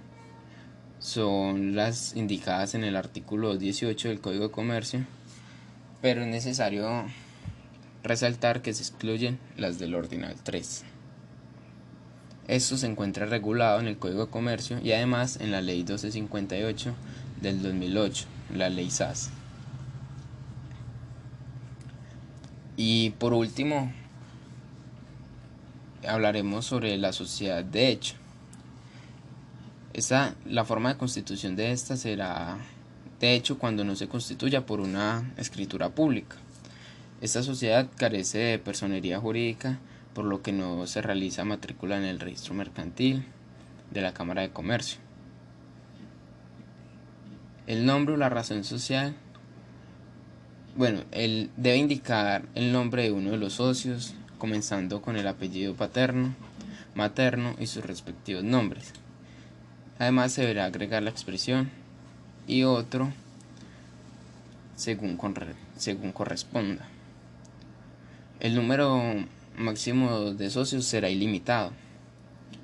son 1.03 1.75
las 1.75 2.15
indicadas 2.15 2.75
en 2.75 2.85
el 2.85 2.95
artículo 2.95 3.57
18 3.57 4.09
del 4.09 4.21
Código 4.21 4.45
de 4.45 4.53
Comercio, 4.53 5.05
pero 6.01 6.23
es 6.23 6.29
necesario 6.29 7.05
resaltar 8.05 8.63
que 8.63 8.73
se 8.73 8.85
excluyen 8.85 9.41
las 9.57 9.81
del 9.81 9.97
Ordinal 9.97 10.37
3. 10.41 10.85
Esto 12.47 12.77
se 12.77 12.87
encuentra 12.87 13.27
regulado 13.27 13.81
en 13.81 13.89
el 13.89 13.99
Código 13.99 14.27
de 14.27 14.31
Comercio 14.31 14.79
y 14.81 14.93
además 14.93 15.39
en 15.41 15.51
la 15.51 15.61
Ley 15.61 15.79
1258 15.79 16.95
del 17.41 17.63
2008, 17.63 18.27
la 18.55 18.69
Ley 18.69 18.89
SAS. 18.89 19.31
Y 22.77 23.11
por 23.11 23.33
último, 23.33 23.93
hablaremos 26.07 26.65
sobre 26.65 26.97
la 26.97 27.13
sociedad 27.13 27.65
de 27.65 27.89
hecho. 27.89 28.22
Esta, 29.95 30.35
la 30.47 30.65
forma 30.65 30.89
de 30.89 30.99
constitución 30.99 31.55
de 31.55 31.73
esta 31.73 31.97
será 31.99 32.57
de 33.21 33.35
hecho 33.35 33.59
cuando 33.59 33.85
no 33.85 33.95
se 33.95 34.09
constituya 34.09 34.65
por 34.65 34.81
una 34.81 35.33
escritura 35.37 35.91
pública. 35.91 36.37
Esta 37.21 37.43
sociedad 37.43 37.89
carece 37.97 38.39
de 38.39 38.59
personería 38.59 39.21
jurídica, 39.21 39.79
por 40.15 40.25
lo 40.25 40.41
que 40.41 40.53
no 40.53 40.87
se 40.87 41.03
realiza 41.03 41.45
matrícula 41.45 41.99
en 41.99 42.05
el 42.05 42.21
registro 42.21 42.55
mercantil 42.55 43.27
de 43.91 44.01
la 44.01 44.15
Cámara 44.15 44.41
de 44.43 44.51
Comercio. 44.51 44.99
El 47.67 47.85
nombre 47.85 48.15
o 48.15 48.17
la 48.17 48.31
razón 48.31 48.65
social, 48.65 49.15
bueno, 50.75 51.03
él 51.13 51.51
debe 51.59 51.77
indicar 51.77 52.47
el 52.55 52.73
nombre 52.73 53.03
de 53.03 53.13
uno 53.13 53.31
de 53.31 53.37
los 53.37 53.53
socios, 53.55 54.15
comenzando 54.39 55.03
con 55.03 55.17
el 55.17 55.29
apellido 55.29 55.75
paterno, 55.75 56.35
materno 56.95 57.55
y 57.61 57.67
sus 57.67 57.85
respectivos 57.85 58.43
nombres. 58.43 58.95
Además, 59.99 60.33
se 60.33 60.43
deberá 60.43 60.65
agregar 60.65 61.03
la 61.03 61.11
expresión 61.11 61.71
y 62.47 62.65
otro 62.65 63.13
según, 64.83 65.17
corresponda. 66.13 66.89
El 68.41 68.57
número 68.57 69.01
máximo 69.57 70.33
de 70.33 70.51
socios 70.51 70.85
será 70.85 71.09
ilimitado. 71.09 71.73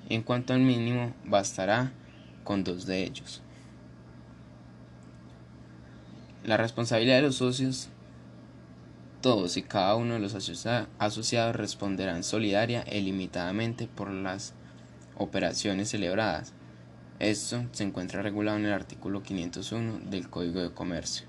En 0.08 0.23
cuanto 0.23 0.52
al 0.52 0.61
mínimo, 0.61 1.14
bastará 1.25 1.92
con 2.42 2.64
dos 2.64 2.87
de 2.87 3.04
ellos. 3.04 3.42
La 6.44 6.56
responsabilidad 6.56 7.16
de 7.16 7.23
los 7.23 7.37
socios, 7.37 7.88
todos 9.20 9.56
y 9.56 9.62
cada 9.62 9.94
uno 9.97 10.14
de 10.14 10.20
los 10.20 10.35
asociados 10.35 11.56
responderán 11.56 12.25
solidaria 12.25 12.82
e 12.82 12.99
ilimitadamente 12.99 13.87
por 13.87 14.11
las 14.11 14.54
operaciones 15.16 15.90
celebradas. 15.90 16.53
Esto 17.18 17.64
se 17.72 17.83
encuentra 17.83 18.22
regulado 18.22 18.59
en 18.59 18.66
el 18.66 18.72
artículo 18.72 19.24
501 19.24 20.00
del 20.09 20.31
Código 20.31 20.61
de 20.61 20.70
Comercio. 20.70 21.26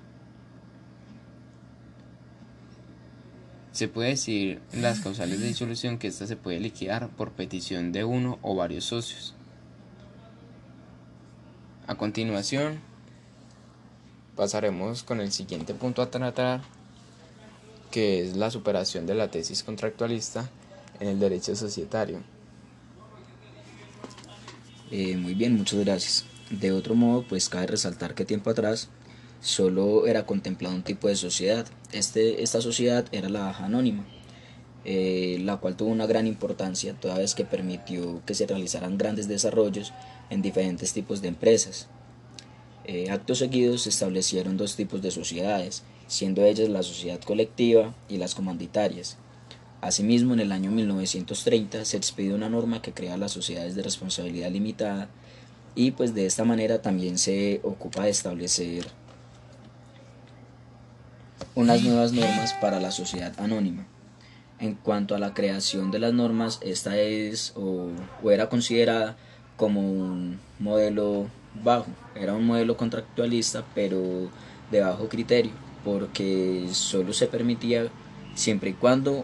Se 3.71 3.87
puede 3.87 4.09
decir 4.09 4.61
en 4.71 4.83
las 4.83 4.99
causales 4.99 5.39
de 5.39 5.47
disolución 5.47 5.97
que 5.97 6.07
ésta 6.07 6.27
se 6.27 6.35
puede 6.35 6.59
liquidar 6.59 7.07
por 7.09 7.31
petición 7.31 7.91
de 7.91 8.03
uno 8.03 8.37
o 8.43 8.55
varios 8.55 8.85
socios. 8.85 9.33
A 11.87 11.95
continuación, 11.95 12.79
pasaremos 14.35 15.01
con 15.01 15.21
el 15.21 15.31
siguiente 15.31 15.73
punto 15.73 16.03
a 16.03 16.11
tratar, 16.11 16.61
que 17.89 18.21
es 18.21 18.37
la 18.37 18.51
superación 18.51 19.07
de 19.07 19.15
la 19.15 19.31
tesis 19.31 19.63
contractualista 19.63 20.47
en 20.99 21.07
el 21.07 21.19
derecho 21.19 21.55
societario. 21.55 22.21
Eh, 24.91 25.17
muy 25.17 25.35
bien, 25.35 25.55
muchas 25.55 25.79
gracias. 25.79 26.25
De 26.49 26.71
otro 26.71 26.95
modo, 26.95 27.23
pues 27.27 27.47
cabe 27.47 27.67
resaltar 27.67 28.15
que 28.15 28.25
tiempo 28.25 28.49
atrás 28.49 28.89
solo 29.39 30.07
era 30.07 30.25
contemplado 30.25 30.75
un 30.75 30.83
tipo 30.83 31.07
de 31.07 31.15
sociedad. 31.15 31.67
Este, 31.91 32.43
esta 32.43 32.61
sociedad 32.61 33.05
era 33.11 33.29
la 33.29 33.41
baja 33.41 33.65
anónima, 33.65 34.05
eh, 34.85 35.37
la 35.41 35.57
cual 35.57 35.75
tuvo 35.75 35.89
una 35.89 36.07
gran 36.07 36.25
importancia 36.25 36.93
toda 36.93 37.19
vez 37.19 37.35
que 37.35 37.45
permitió 37.45 38.21
que 38.25 38.33
se 38.33 38.47
realizaran 38.47 38.97
grandes 38.97 39.27
desarrollos 39.27 39.93
en 40.29 40.41
diferentes 40.41 40.93
tipos 40.93 41.21
de 41.21 41.27
empresas. 41.27 41.87
Eh, 42.85 43.11
actos 43.11 43.37
seguidos 43.37 43.83
se 43.83 43.89
establecieron 43.89 44.57
dos 44.57 44.75
tipos 44.75 45.03
de 45.03 45.11
sociedades, 45.11 45.83
siendo 46.07 46.43
ellas 46.43 46.69
la 46.69 46.81
sociedad 46.81 47.19
colectiva 47.19 47.93
y 48.09 48.17
las 48.17 48.33
comanditarias. 48.33 49.17
Asimismo, 49.81 50.33
en 50.33 50.41
el 50.41 50.51
año 50.51 50.71
1930 50.71 51.85
se 51.85 51.97
expidió 51.97 52.35
una 52.35 52.49
norma 52.49 52.81
que 52.81 52.91
crea 52.91 53.17
las 53.17 53.31
sociedades 53.31 53.75
de 53.75 53.83
responsabilidad 53.83 54.51
limitada 54.51 55.09
y 55.73 55.91
pues 55.91 56.13
de 56.13 56.25
esta 56.25 56.43
manera 56.43 56.81
también 56.81 57.17
se 57.17 57.61
ocupa 57.63 58.03
de 58.03 58.09
establecer 58.09 58.87
unas 61.55 61.81
nuevas 61.83 62.11
normas 62.11 62.53
para 62.59 62.81
la 62.81 62.91
sociedad 62.91 63.33
anónima. 63.39 63.85
En 64.59 64.75
cuanto 64.75 65.15
a 65.15 65.19
la 65.19 65.33
creación 65.33 65.91
de 65.91 65.99
las 65.99 66.13
normas, 66.13 66.59
esta 66.61 66.97
es 66.97 67.53
o, 67.55 67.89
era 68.29 68.49
considerada 68.49 69.15
como 69.55 69.81
un 69.81 70.39
modelo 70.59 71.27
bajo, 71.63 71.87
era 72.15 72.33
un 72.33 72.45
modelo 72.45 72.75
contractualista 72.75 73.63
pero 73.73 74.29
de 74.71 74.81
bajo 74.81 75.07
criterio, 75.07 75.53
porque 75.85 76.67
solo 76.73 77.13
se 77.13 77.27
permitía 77.27 77.87
siempre 78.35 78.71
y 78.71 78.73
cuando 78.73 79.23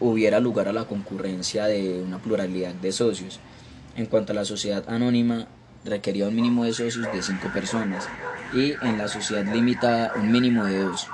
hubiera 0.00 0.40
lugar 0.40 0.68
a 0.68 0.72
la 0.72 0.84
concurrencia 0.84 1.66
de 1.66 2.02
una 2.02 2.18
pluralidad 2.18 2.74
de 2.74 2.92
socios. 2.92 3.40
En 3.96 4.06
cuanto 4.06 4.32
a 4.32 4.34
la 4.34 4.44
sociedad 4.44 4.84
anónima, 4.88 5.46
requería 5.84 6.28
un 6.28 6.34
mínimo 6.34 6.64
de 6.64 6.72
socios 6.72 7.10
de 7.12 7.22
5 7.22 7.48
personas 7.52 8.08
y 8.52 8.72
en 8.72 8.98
la 8.98 9.08
sociedad 9.08 9.44
limitada 9.44 10.12
un 10.16 10.30
mínimo 10.30 10.64
de 10.64 10.80
2. 10.80 11.06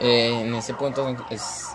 Eh, 0.00 0.42
en 0.46 0.54
ese 0.54 0.74
punto 0.74 1.16
es 1.30 1.68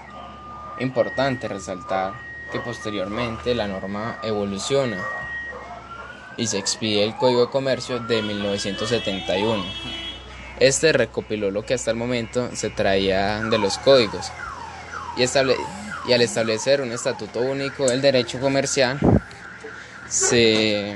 importante 0.80 1.48
resaltar 1.48 2.14
que 2.52 2.60
posteriormente 2.60 3.54
la 3.56 3.68
norma 3.68 4.20
evoluciona 4.24 4.98
y 6.38 6.48
se 6.48 6.58
expide 6.58 7.04
el 7.04 7.16
Código 7.16 7.46
de 7.46 7.52
Comercio 7.52 8.00
de 8.00 8.22
1971. 8.22 9.64
Este 10.60 10.94
recopiló 10.94 11.52
lo 11.52 11.66
que 11.66 11.74
hasta 11.74 11.92
el 11.92 11.98
momento 11.98 12.50
se 12.56 12.70
traía 12.70 13.42
de 13.44 13.58
los 13.58 13.78
códigos 13.80 14.32
y, 15.18 15.22
y 16.10 16.14
al 16.14 16.22
establecer 16.22 16.82
un 16.82 16.92
estatuto 16.92 17.42
único 17.42 17.88
del 17.88 18.02
derecho 18.02 18.40
comercial 18.40 19.00
se 20.10 20.96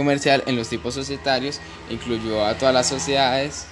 comercial 0.00 0.42
en 0.46 0.56
los 0.56 0.68
tipos 0.68 0.94
societarios 0.94 1.60
incluyó 1.90 2.46
a 2.46 2.54
todas 2.54 2.72
las 2.72 2.88
sociedades, 2.88 3.66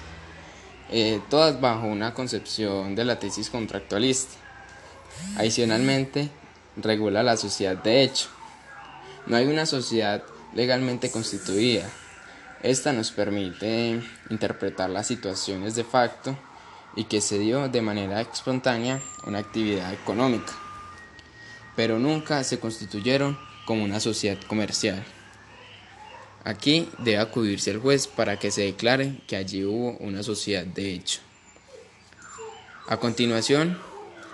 eh, 0.91 1.21
todas 1.31 1.59
bajo 1.59 1.87
una 1.87 2.13
concepción 2.13 2.95
de 2.95 3.07
la 3.07 3.19
tesis 3.19 3.49
contractualista. 3.49 4.35
Adicionalmente, 5.39 6.29
regula 6.77 7.23
la 7.23 7.39
sociedad 7.39 7.77
de 7.77 8.03
hecho. 8.03 8.29
No 9.27 9.37
hay 9.37 9.47
una 9.47 9.65
sociedad 9.65 10.23
legalmente 10.55 11.11
constituida. 11.11 11.89
Esta 12.63 12.93
nos 12.93 13.13
permite 13.13 14.01
interpretar 14.31 14.91
las 14.91 15.07
situaciones 15.07 15.77
de 15.77 15.85
facto 15.85 16.37
y 16.97 17.05
que 17.05 17.21
se 17.21 17.39
dio 17.39 17.69
de 17.69 17.83
manera 17.83 18.21
espontánea 18.21 19.01
una 19.27 19.39
actividad 19.39 19.93
económica, 19.93 20.53
pero 21.77 22.01
nunca 22.01 22.43
se 22.43 22.59
constituyeron 22.59 23.39
como 23.65 23.85
una 23.85 24.01
sociedad 24.01 24.39
comercial. 24.49 25.05
Aquí 26.43 26.89
debe 26.99 27.19
acudirse 27.19 27.71
el 27.71 27.79
juez 27.79 28.09
para 28.09 28.39
que 28.41 28.51
se 28.51 28.63
declare 28.63 29.21
que 29.29 29.37
allí 29.37 29.65
hubo 29.65 29.97
una 29.99 30.25
sociedad 30.25 30.65
de 30.65 30.95
hecho. 30.95 31.21
A 32.89 32.97
continuación, 32.97 33.79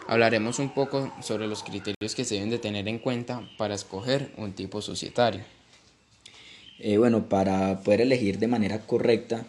hablaremos 0.08 0.58
un 0.60 0.72
poco 0.72 1.12
sobre 1.20 1.46
los 1.46 1.62
criterios 1.62 2.14
que 2.14 2.24
se 2.24 2.36
deben 2.36 2.50
de 2.50 2.58
tener 2.58 2.88
en 2.88 3.00
cuenta 3.00 3.42
para 3.58 3.74
escoger 3.74 4.32
un 4.38 4.54
tipo 4.54 4.80
societario. 4.80 5.44
Eh, 6.86 6.98
bueno, 6.98 7.30
para 7.30 7.80
poder 7.80 8.02
elegir 8.02 8.38
de 8.38 8.46
manera 8.46 8.80
correcta 8.80 9.46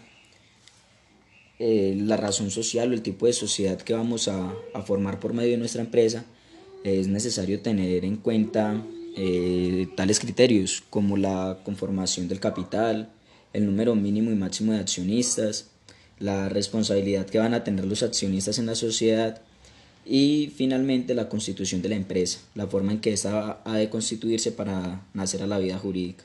eh, 1.59 1.93
la 1.99 2.15
razón 2.15 2.49
social 2.49 2.89
o 2.89 2.93
el 2.93 3.01
tipo 3.01 3.25
de 3.25 3.33
sociedad 3.33 3.77
que 3.77 3.93
vamos 3.93 4.29
a, 4.29 4.53
formar 4.85 5.19
por 5.19 5.33
medio 5.33 5.51
de 5.51 5.57
nuestra 5.57 5.81
empresa, 5.81 6.23
es 6.85 7.09
necesario 7.09 7.59
tener 7.59 8.05
en 8.05 8.15
cuenta 8.15 8.81
eh, 9.17 9.85
tales 9.97 10.21
criterios 10.21 10.81
como 10.89 11.17
la 11.17 11.59
conformación 11.65 12.29
del 12.29 12.39
capital, 12.39 13.09
el 13.51 13.65
número 13.65 13.95
mínimo 13.95 14.31
y 14.31 14.35
máximo 14.35 14.71
de 14.71 14.79
accionistas, 14.79 15.71
la 16.19 16.47
responsabilidad 16.47 17.25
que 17.25 17.39
van 17.39 17.53
a 17.53 17.65
tener 17.65 17.83
los 17.83 18.01
accionistas 18.01 18.59
en 18.59 18.67
la 18.67 18.75
sociedad 18.75 19.41
y 20.05 20.53
finalmente 20.55 21.13
la 21.13 21.27
constitución 21.27 21.81
de 21.81 21.89
la 21.89 21.95
empresa, 21.95 22.39
la 22.53 22.67
forma 22.67 22.93
en 22.93 23.01
que 23.01 23.11
ésta 23.11 23.61
ha 23.65 23.75
de 23.75 23.89
constituirse 23.89 24.53
para 24.53 25.05
nacer 25.13 25.43
a 25.43 25.47
la 25.47 25.59
vida 25.59 25.77
jurídica. 25.77 26.23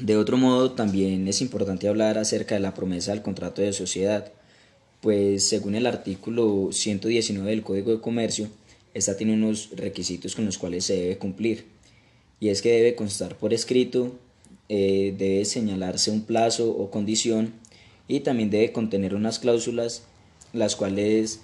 De 0.00 0.16
otro 0.16 0.36
modo, 0.36 0.72
también 0.72 1.26
es 1.26 1.40
importante 1.40 1.88
hablar 1.88 2.18
acerca 2.18 2.54
de 2.54 2.60
la 2.60 2.72
promesa 2.72 3.10
del 3.10 3.22
contrato 3.22 3.62
de 3.62 3.72
sociedad, 3.72 4.30
pues 5.00 5.48
según 5.48 5.74
el 5.74 5.86
artículo 5.86 6.68
119 6.70 7.50
del 7.50 7.64
Código 7.64 7.90
de 7.90 8.00
Comercio, 8.00 8.48
esta 8.94 9.16
tiene 9.16 9.34
unos 9.34 9.70
requisitos 9.74 10.36
con 10.36 10.44
los 10.44 10.56
cuales 10.56 10.84
se 10.84 10.94
debe 10.94 11.18
cumplir, 11.18 11.66
y 12.38 12.48
es 12.50 12.62
que 12.62 12.70
debe 12.70 12.94
constar 12.94 13.36
por 13.36 13.52
escrito, 13.52 14.16
eh, 14.68 15.14
debe 15.18 15.44
señalarse 15.44 16.12
un 16.12 16.22
plazo 16.22 16.70
o 16.70 16.92
condición, 16.92 17.54
y 18.06 18.20
también 18.20 18.50
debe 18.50 18.70
contener 18.70 19.16
unas 19.16 19.40
cláusulas 19.40 20.04
las 20.52 20.76
cuales 20.76 21.40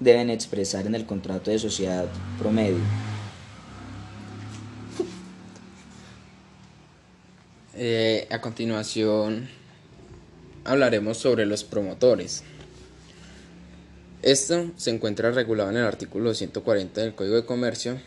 deben 0.00 0.30
expresar 0.30 0.86
en 0.86 0.96
el 0.96 1.06
contrato 1.06 1.52
de 1.52 1.60
sociedad 1.60 2.08
promedio. 2.38 3.09
Eh, 7.82 8.28
a 8.28 8.42
continuación 8.42 9.48
hablaremos 10.64 11.16
sobre 11.16 11.46
los 11.46 11.64
promotores. 11.64 12.42
Esto 14.20 14.70
se 14.76 14.90
encuentra 14.90 15.30
regulado 15.30 15.70
en 15.70 15.78
el 15.78 15.84
artículo 15.84 16.34
140 16.34 17.00
del 17.00 17.14
Código 17.14 17.36
de 17.36 17.46
Comercio, 17.46 17.98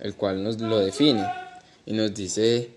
el 0.00 0.14
cual 0.14 0.42
nos 0.42 0.58
lo 0.58 0.78
define 0.78 1.26
y 1.84 1.92
nos 1.92 2.14
dice 2.14 2.70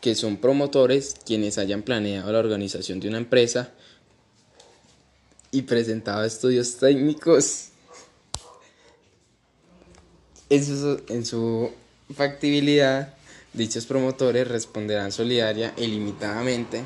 que 0.00 0.14
son 0.14 0.36
promotores 0.36 1.16
quienes 1.26 1.58
hayan 1.58 1.82
planeado 1.82 2.30
la 2.30 2.38
organización 2.38 3.00
de 3.00 3.08
una 3.08 3.18
empresa 3.18 3.72
y 5.50 5.62
presentado 5.62 6.22
estudios 6.22 6.76
técnicos 6.76 7.70
en 10.50 10.64
su, 10.64 11.02
en 11.08 11.26
su 11.26 11.72
factibilidad 12.14 13.12
Dichos 13.52 13.86
promotores 13.86 14.46
responderán 14.46 15.10
solidaria 15.10 15.74
y 15.76 15.88
limitadamente 15.88 16.82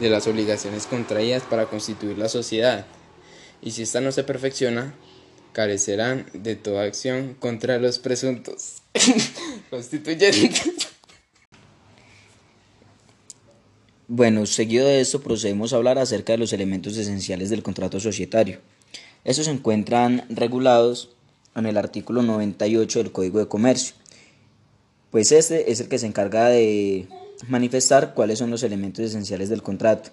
de 0.00 0.10
las 0.10 0.26
obligaciones 0.26 0.86
contraídas 0.86 1.44
para 1.44 1.66
constituir 1.66 2.18
la 2.18 2.28
sociedad, 2.28 2.86
y 3.62 3.70
si 3.70 3.82
ésta 3.82 4.00
no 4.00 4.10
se 4.10 4.24
perfecciona, 4.24 4.94
carecerán 5.52 6.26
de 6.32 6.56
toda 6.56 6.84
acción 6.84 7.34
contra 7.38 7.78
los 7.78 7.98
presuntos 7.98 8.82
constituyentes. 9.70 10.88
Bueno, 14.08 14.46
seguido 14.46 14.86
de 14.86 15.00
esto 15.00 15.20
procedemos 15.20 15.72
a 15.72 15.76
hablar 15.76 15.98
acerca 15.98 16.32
de 16.32 16.38
los 16.38 16.52
elementos 16.52 16.96
esenciales 16.96 17.50
del 17.50 17.62
contrato 17.62 18.00
societario. 18.00 18.60
Estos 19.24 19.44
se 19.44 19.50
encuentran 19.50 20.24
regulados 20.30 21.10
en 21.54 21.66
el 21.66 21.76
artículo 21.76 22.22
98 22.22 23.00
del 23.00 23.12
Código 23.12 23.38
de 23.38 23.48
Comercio 23.48 23.94
pues 25.10 25.32
este 25.32 25.70
es 25.70 25.80
el 25.80 25.88
que 25.88 25.98
se 25.98 26.06
encarga 26.06 26.48
de 26.48 27.08
manifestar 27.46 28.14
cuáles 28.14 28.38
son 28.38 28.50
los 28.50 28.62
elementos 28.62 29.04
esenciales 29.04 29.48
del 29.48 29.62
contrato. 29.62 30.10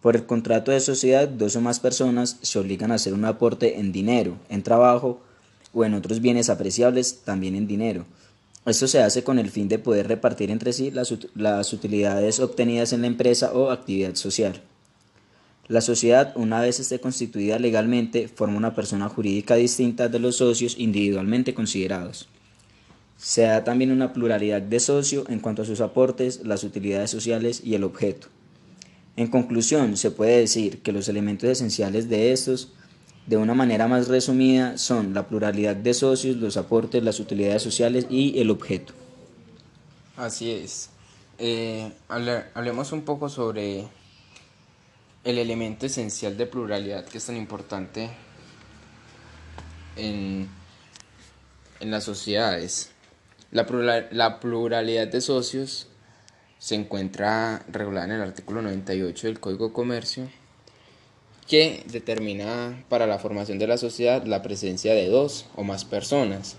Por 0.00 0.16
el 0.16 0.24
contrato 0.24 0.70
de 0.70 0.80
sociedad, 0.80 1.28
dos 1.28 1.56
o 1.56 1.60
más 1.60 1.80
personas 1.80 2.38
se 2.40 2.58
obligan 2.58 2.90
a 2.90 2.94
hacer 2.94 3.12
un 3.12 3.24
aporte 3.24 3.78
en 3.78 3.92
dinero, 3.92 4.36
en 4.48 4.62
trabajo 4.62 5.20
o 5.74 5.84
en 5.84 5.94
otros 5.94 6.20
bienes 6.20 6.48
apreciables, 6.48 7.20
también 7.24 7.54
en 7.54 7.66
dinero. 7.66 8.06
Esto 8.66 8.86
se 8.88 9.02
hace 9.02 9.24
con 9.24 9.38
el 9.38 9.50
fin 9.50 9.68
de 9.68 9.78
poder 9.78 10.08
repartir 10.08 10.50
entre 10.50 10.72
sí 10.72 10.90
las, 10.90 11.10
utilidades 11.72 12.40
obtenidas 12.40 12.92
en 12.92 13.02
la 13.02 13.06
empresa 13.06 13.52
o 13.52 13.70
actividad 13.70 14.14
social. 14.14 14.60
La 15.68 15.80
sociedad, 15.80 16.32
una 16.34 16.60
vez 16.60 16.80
esté 16.80 16.98
constituida 17.00 17.58
legalmente, 17.58 18.28
forma 18.28 18.56
una 18.56 18.74
persona 18.74 19.08
jurídica 19.08 19.54
distinta 19.54 20.08
de 20.08 20.18
los 20.18 20.36
socios 20.36 20.76
individualmente 20.78 21.54
considerados. 21.54 22.28
Se 23.20 23.42
da 23.42 23.64
también 23.64 23.92
una 23.92 24.14
pluralidad 24.14 24.62
de 24.62 24.80
socio 24.80 25.24
en 25.28 25.40
cuanto 25.40 25.60
a 25.60 25.66
sus 25.66 25.82
aportes, 25.82 26.40
las 26.42 26.64
utilidades 26.64 27.10
sociales 27.10 27.60
y 27.62 27.74
el 27.74 27.84
objeto. 27.84 28.28
En 29.16 29.26
conclusión, 29.26 29.98
se 29.98 30.10
puede 30.10 30.38
decir 30.38 30.80
que 30.80 30.92
los 30.92 31.06
elementos 31.06 31.50
esenciales 31.50 32.08
de 32.08 32.32
estos, 32.32 32.72
de 33.26 33.36
una 33.36 33.52
manera 33.52 33.88
más 33.88 34.08
resumida, 34.08 34.78
son 34.78 35.12
la 35.12 35.28
pluralidad 35.28 35.76
de 35.76 35.92
socios, 35.92 36.36
los 36.36 36.56
aportes, 36.56 37.02
las 37.02 37.20
utilidades 37.20 37.62
sociales 37.62 38.06
y 38.08 38.40
el 38.40 38.48
objeto. 38.48 38.94
Así 40.16 40.50
es. 40.50 40.88
Eh, 41.38 41.92
hablemos 42.08 42.92
un 42.92 43.02
poco 43.02 43.28
sobre 43.28 43.86
el 45.24 45.38
elemento 45.38 45.84
esencial 45.84 46.38
de 46.38 46.46
pluralidad 46.46 47.04
que 47.04 47.18
es 47.18 47.26
tan 47.26 47.36
importante 47.36 48.08
en, 49.96 50.48
en 51.80 51.90
las 51.90 52.04
sociedades. 52.04 52.92
La, 53.52 54.38
pluralidad 54.38 55.08
de 55.08 55.20
socios 55.20 55.88
se 56.58 56.76
encuentra 56.76 57.64
regulada 57.66 58.06
en 58.06 58.12
el 58.12 58.20
artículo 58.20 58.62
98 58.62 59.26
del 59.26 59.40
Código 59.40 59.66
de 59.68 59.72
Comercio, 59.72 60.28
que 61.48 61.82
determina 61.90 62.84
para 62.88 63.08
la 63.08 63.18
formación 63.18 63.58
de 63.58 63.66
la 63.66 63.76
sociedad 63.76 64.24
la 64.24 64.42
presencia 64.42 64.94
de 64.94 65.08
dos 65.08 65.46
o 65.56 65.64
más 65.64 65.84
personas. 65.84 66.54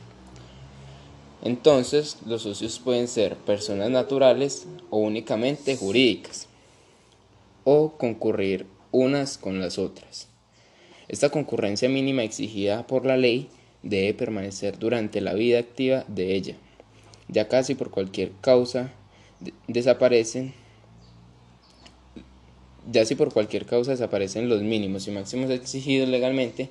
Entonces, 1.41 2.17
los 2.25 2.41
socios 2.41 2.79
pueden 2.79 3.07
ser 3.07 3.37
personas 3.37 3.89
naturales 3.89 4.67
o 4.89 4.97
únicamente 4.97 5.77
jurídicas, 5.77 6.49
o 7.63 7.93
concurrir 7.97 8.65
unas 8.91 9.37
con 9.37 9.61
las 9.61 9.79
otras. 9.79 10.27
Esta 11.07 11.29
concurrencia 11.29 11.87
mínima 11.87 12.23
exigida 12.23 12.85
por 12.85 13.05
la 13.05 13.15
ley 13.15 13.49
debe 13.81 14.13
permanecer 14.13 14.77
durante 14.77 15.21
la 15.21 15.33
vida 15.33 15.57
activa 15.57 16.03
de 16.09 16.35
ella 16.35 16.57
ya 17.27 17.47
casi 17.47 17.75
por 17.75 17.91
cualquier 17.91 18.31
causa 18.41 18.91
desaparecen, 19.67 20.53
ya 22.91 23.05
si 23.05 23.15
por 23.15 23.33
cualquier 23.33 23.65
causa 23.65 23.91
desaparecen 23.91 24.49
los 24.49 24.61
mínimos 24.61 25.07
y 25.07 25.11
máximos 25.11 25.49
exigidos 25.49 26.09
legalmente 26.09 26.69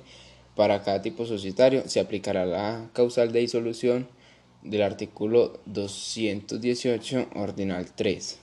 para 0.55 0.83
cada 0.83 1.01
tipo 1.01 1.25
societario, 1.25 1.87
se 1.87 1.99
aplicará 1.99 2.45
la 2.45 2.89
causal 2.93 3.31
de 3.31 3.39
disolución 3.39 4.07
del 4.61 4.83
artículo 4.83 5.59
218 5.65 7.29
ordinal 7.35 7.87
3. 7.95 8.39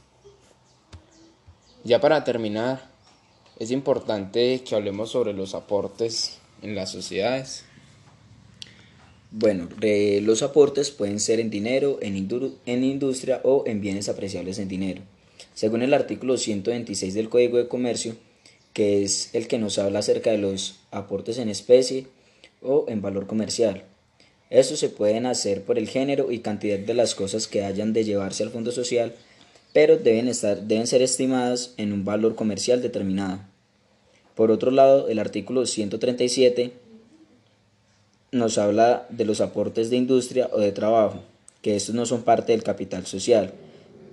Ya 1.85 2.01
para 2.01 2.25
terminar, 2.25 2.91
es 3.59 3.71
importante 3.71 4.63
que 4.65 4.75
hablemos 4.75 5.11
sobre 5.11 5.33
los 5.33 5.55
aportes 5.55 6.39
en 6.63 6.75
las 6.75 6.91
sociedades. 6.91 7.65
Bueno, 9.31 9.69
los 10.23 10.43
aportes 10.43 10.91
pueden 10.91 11.21
ser 11.21 11.39
en 11.39 11.51
dinero, 11.51 11.99
en, 12.01 12.17
en 12.67 12.85
industria 12.85 13.41
o 13.45 13.65
en 13.67 13.83
bienes 13.83 14.09
apreciables 14.09 14.59
en 14.59 14.69
dinero. 14.69 15.03
Según 15.55 15.83
el 15.83 15.93
artículo 15.93 16.39
126 16.39 17.13
del 17.13 17.29
Código 17.29 17.59
de 17.59 17.69
Comercio, 17.69 18.17
que 18.73 19.03
es 19.03 19.35
el 19.35 19.47
que 19.47 19.59
nos 19.59 19.79
habla 19.79 19.99
acerca 19.99 20.31
de 20.31 20.39
los 20.39 20.81
aportes 20.91 21.37
en 21.39 21.51
especie 21.51 22.07
o 22.63 22.87
en 22.89 23.03
valor 23.03 23.27
comercial. 23.27 23.85
Estos 24.49 24.79
se 24.79 24.89
pueden 24.89 25.27
hacer 25.27 25.63
por 25.63 25.79
el 25.79 25.89
género 25.89 26.33
y 26.33 26.39
cantidad 26.39 26.79
de 26.79 26.95
las 26.95 27.15
cosas 27.15 27.47
que 27.47 27.65
hayan 27.65 27.93
de 27.93 28.05
llevarse 28.05 28.45
al 28.45 28.51
fondo 28.51 28.73
social, 28.73 29.15
pero 29.75 29.99
deben, 29.99 30.29
estar, 30.29 30.63
deben 30.63 30.87
ser 30.87 31.03
estimadas 31.03 31.75
en 31.77 31.93
un 31.93 32.07
valor 32.07 32.35
comercial 32.35 32.81
determinado. 32.81 33.41
Por 34.35 34.51
otro 34.51 34.71
lado, 34.71 35.09
el 35.09 35.19
artículo 35.19 35.67
137 35.67 36.73
nos 38.31 38.59
habla 38.59 39.07
de 39.11 39.25
los 39.25 39.41
aportes 39.41 39.91
de 39.91 39.97
industria 39.97 40.51
o 40.53 40.61
de 40.61 40.73
trabajo, 40.73 41.23
que 41.63 41.77
estos 41.77 41.95
no 41.95 42.07
son 42.07 42.23
parte 42.23 42.53
del 42.53 42.63
capital 42.63 43.07
social. 43.07 43.53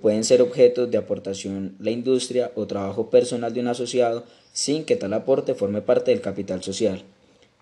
Pueden 0.00 0.24
ser 0.24 0.42
objetos 0.42 0.90
de 0.90 0.98
aportación 0.98 1.74
la 1.78 1.90
industria 1.90 2.50
o 2.54 2.66
trabajo 2.66 3.10
personal 3.10 3.52
de 3.52 3.60
un 3.60 3.68
asociado 3.68 4.24
sin 4.52 4.84
que 4.84 4.96
tal 4.96 5.12
aporte 5.12 5.54
forme 5.54 5.82
parte 5.82 6.10
del 6.10 6.20
capital 6.20 6.62
social. 6.62 7.04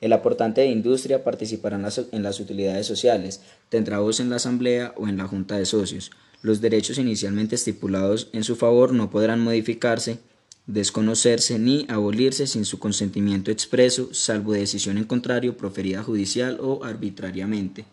El 0.01 0.13
aportante 0.13 0.61
de 0.61 0.69
industria 0.69 1.25
participará 1.25 1.77
en 1.77 2.23
las, 2.23 2.41
utilidades 2.41 2.87
sociales, 2.87 3.41
tendrá 3.69 4.01
voz 4.01 4.21
en 4.21 4.29
la 4.29 4.37
asamblea 4.37 4.93
o 4.97 5.09
en 5.09 5.17
la 5.17 5.27
junta 5.27 5.57
de 5.57 5.67
socios. 5.67 6.11
Los 6.43 6.61
derechos 6.61 6.99
inicialmente 6.99 7.55
estipulados 7.55 8.29
en 8.33 8.45
su 8.45 8.55
favor 8.55 8.93
no 8.93 9.09
podrán 9.09 9.41
modificarse 9.41 10.19
desconocerse 10.67 11.59
ni 11.59 11.87
abolirse 11.89 12.47
sin 12.47 12.65
su 12.65 12.79
consentimiento 12.79 13.51
expreso, 13.51 14.13
salvo 14.13 14.53
decisión 14.53 14.99
en 14.99 15.05
contrario 15.05 15.57
proferida 15.57 16.03
judicial 16.03 16.59
o 16.61 16.85
arbitrariamente. 16.85 17.85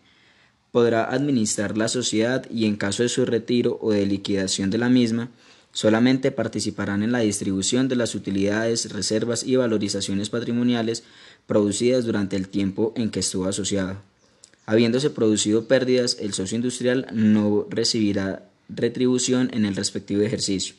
Podrá 0.70 1.04
administrar 1.04 1.76
la 1.76 1.88
sociedad 1.88 2.46
y 2.50 2.64
en 2.66 2.76
caso 2.76 3.02
de 3.02 3.08
su 3.08 3.26
retiro 3.26 3.78
o 3.82 3.92
de 3.92 4.06
liquidación 4.06 4.70
de 4.70 4.78
la 4.78 4.88
misma, 4.88 5.30
Solamente 5.72 6.30
participarán 6.30 7.02
en 7.02 7.12
la 7.12 7.20
distribución 7.20 7.88
de 7.88 7.96
las 7.96 8.14
utilidades, 8.14 8.92
reservas 8.92 9.42
y 9.42 9.56
valorizaciones 9.56 10.28
patrimoniales 10.28 11.02
producidas 11.46 12.04
durante 12.04 12.36
el 12.36 12.48
tiempo 12.48 12.92
en 12.94 13.10
que 13.10 13.20
estuvo 13.20 13.46
asociado. 13.46 13.96
Habiéndose 14.66 15.08
producido 15.08 15.66
pérdidas, 15.66 16.18
el 16.20 16.34
socio 16.34 16.56
industrial 16.56 17.06
no 17.12 17.66
recibirá 17.70 18.50
retribución 18.68 19.48
en 19.54 19.64
el 19.64 19.74
respectivo 19.74 20.22
ejercicio. 20.22 20.74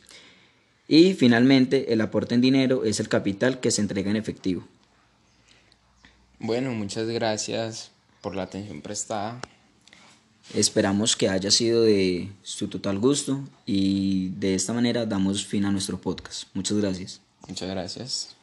Y 0.87 1.13
finalmente, 1.13 1.93
el 1.93 2.01
aporte 2.01 2.35
en 2.35 2.41
dinero 2.41 2.83
es 2.83 2.99
el 2.99 3.09
capital 3.09 3.59
que 3.59 3.71
se 3.71 3.81
entrega 3.81 4.11
en 4.11 4.17
efectivo. 4.17 4.67
Bueno, 6.39 6.71
muchas 6.73 7.07
gracias 7.07 7.91
por 8.21 8.35
la 8.35 8.43
atención 8.43 8.81
prestada. 8.81 9.39
Esperamos 10.53 11.15
que 11.15 11.29
haya 11.29 11.51
sido 11.51 11.83
de 11.83 12.29
su 12.43 12.67
total 12.67 12.99
gusto 12.99 13.41
y 13.65 14.29
de 14.39 14.55
esta 14.55 14.73
manera 14.73 15.05
damos 15.05 15.45
fin 15.45 15.63
a 15.63 15.71
nuestro 15.71 15.99
podcast. 16.01 16.49
Muchas 16.53 16.77
gracias. 16.77 17.21
Muchas 17.47 17.69
gracias. 17.69 18.35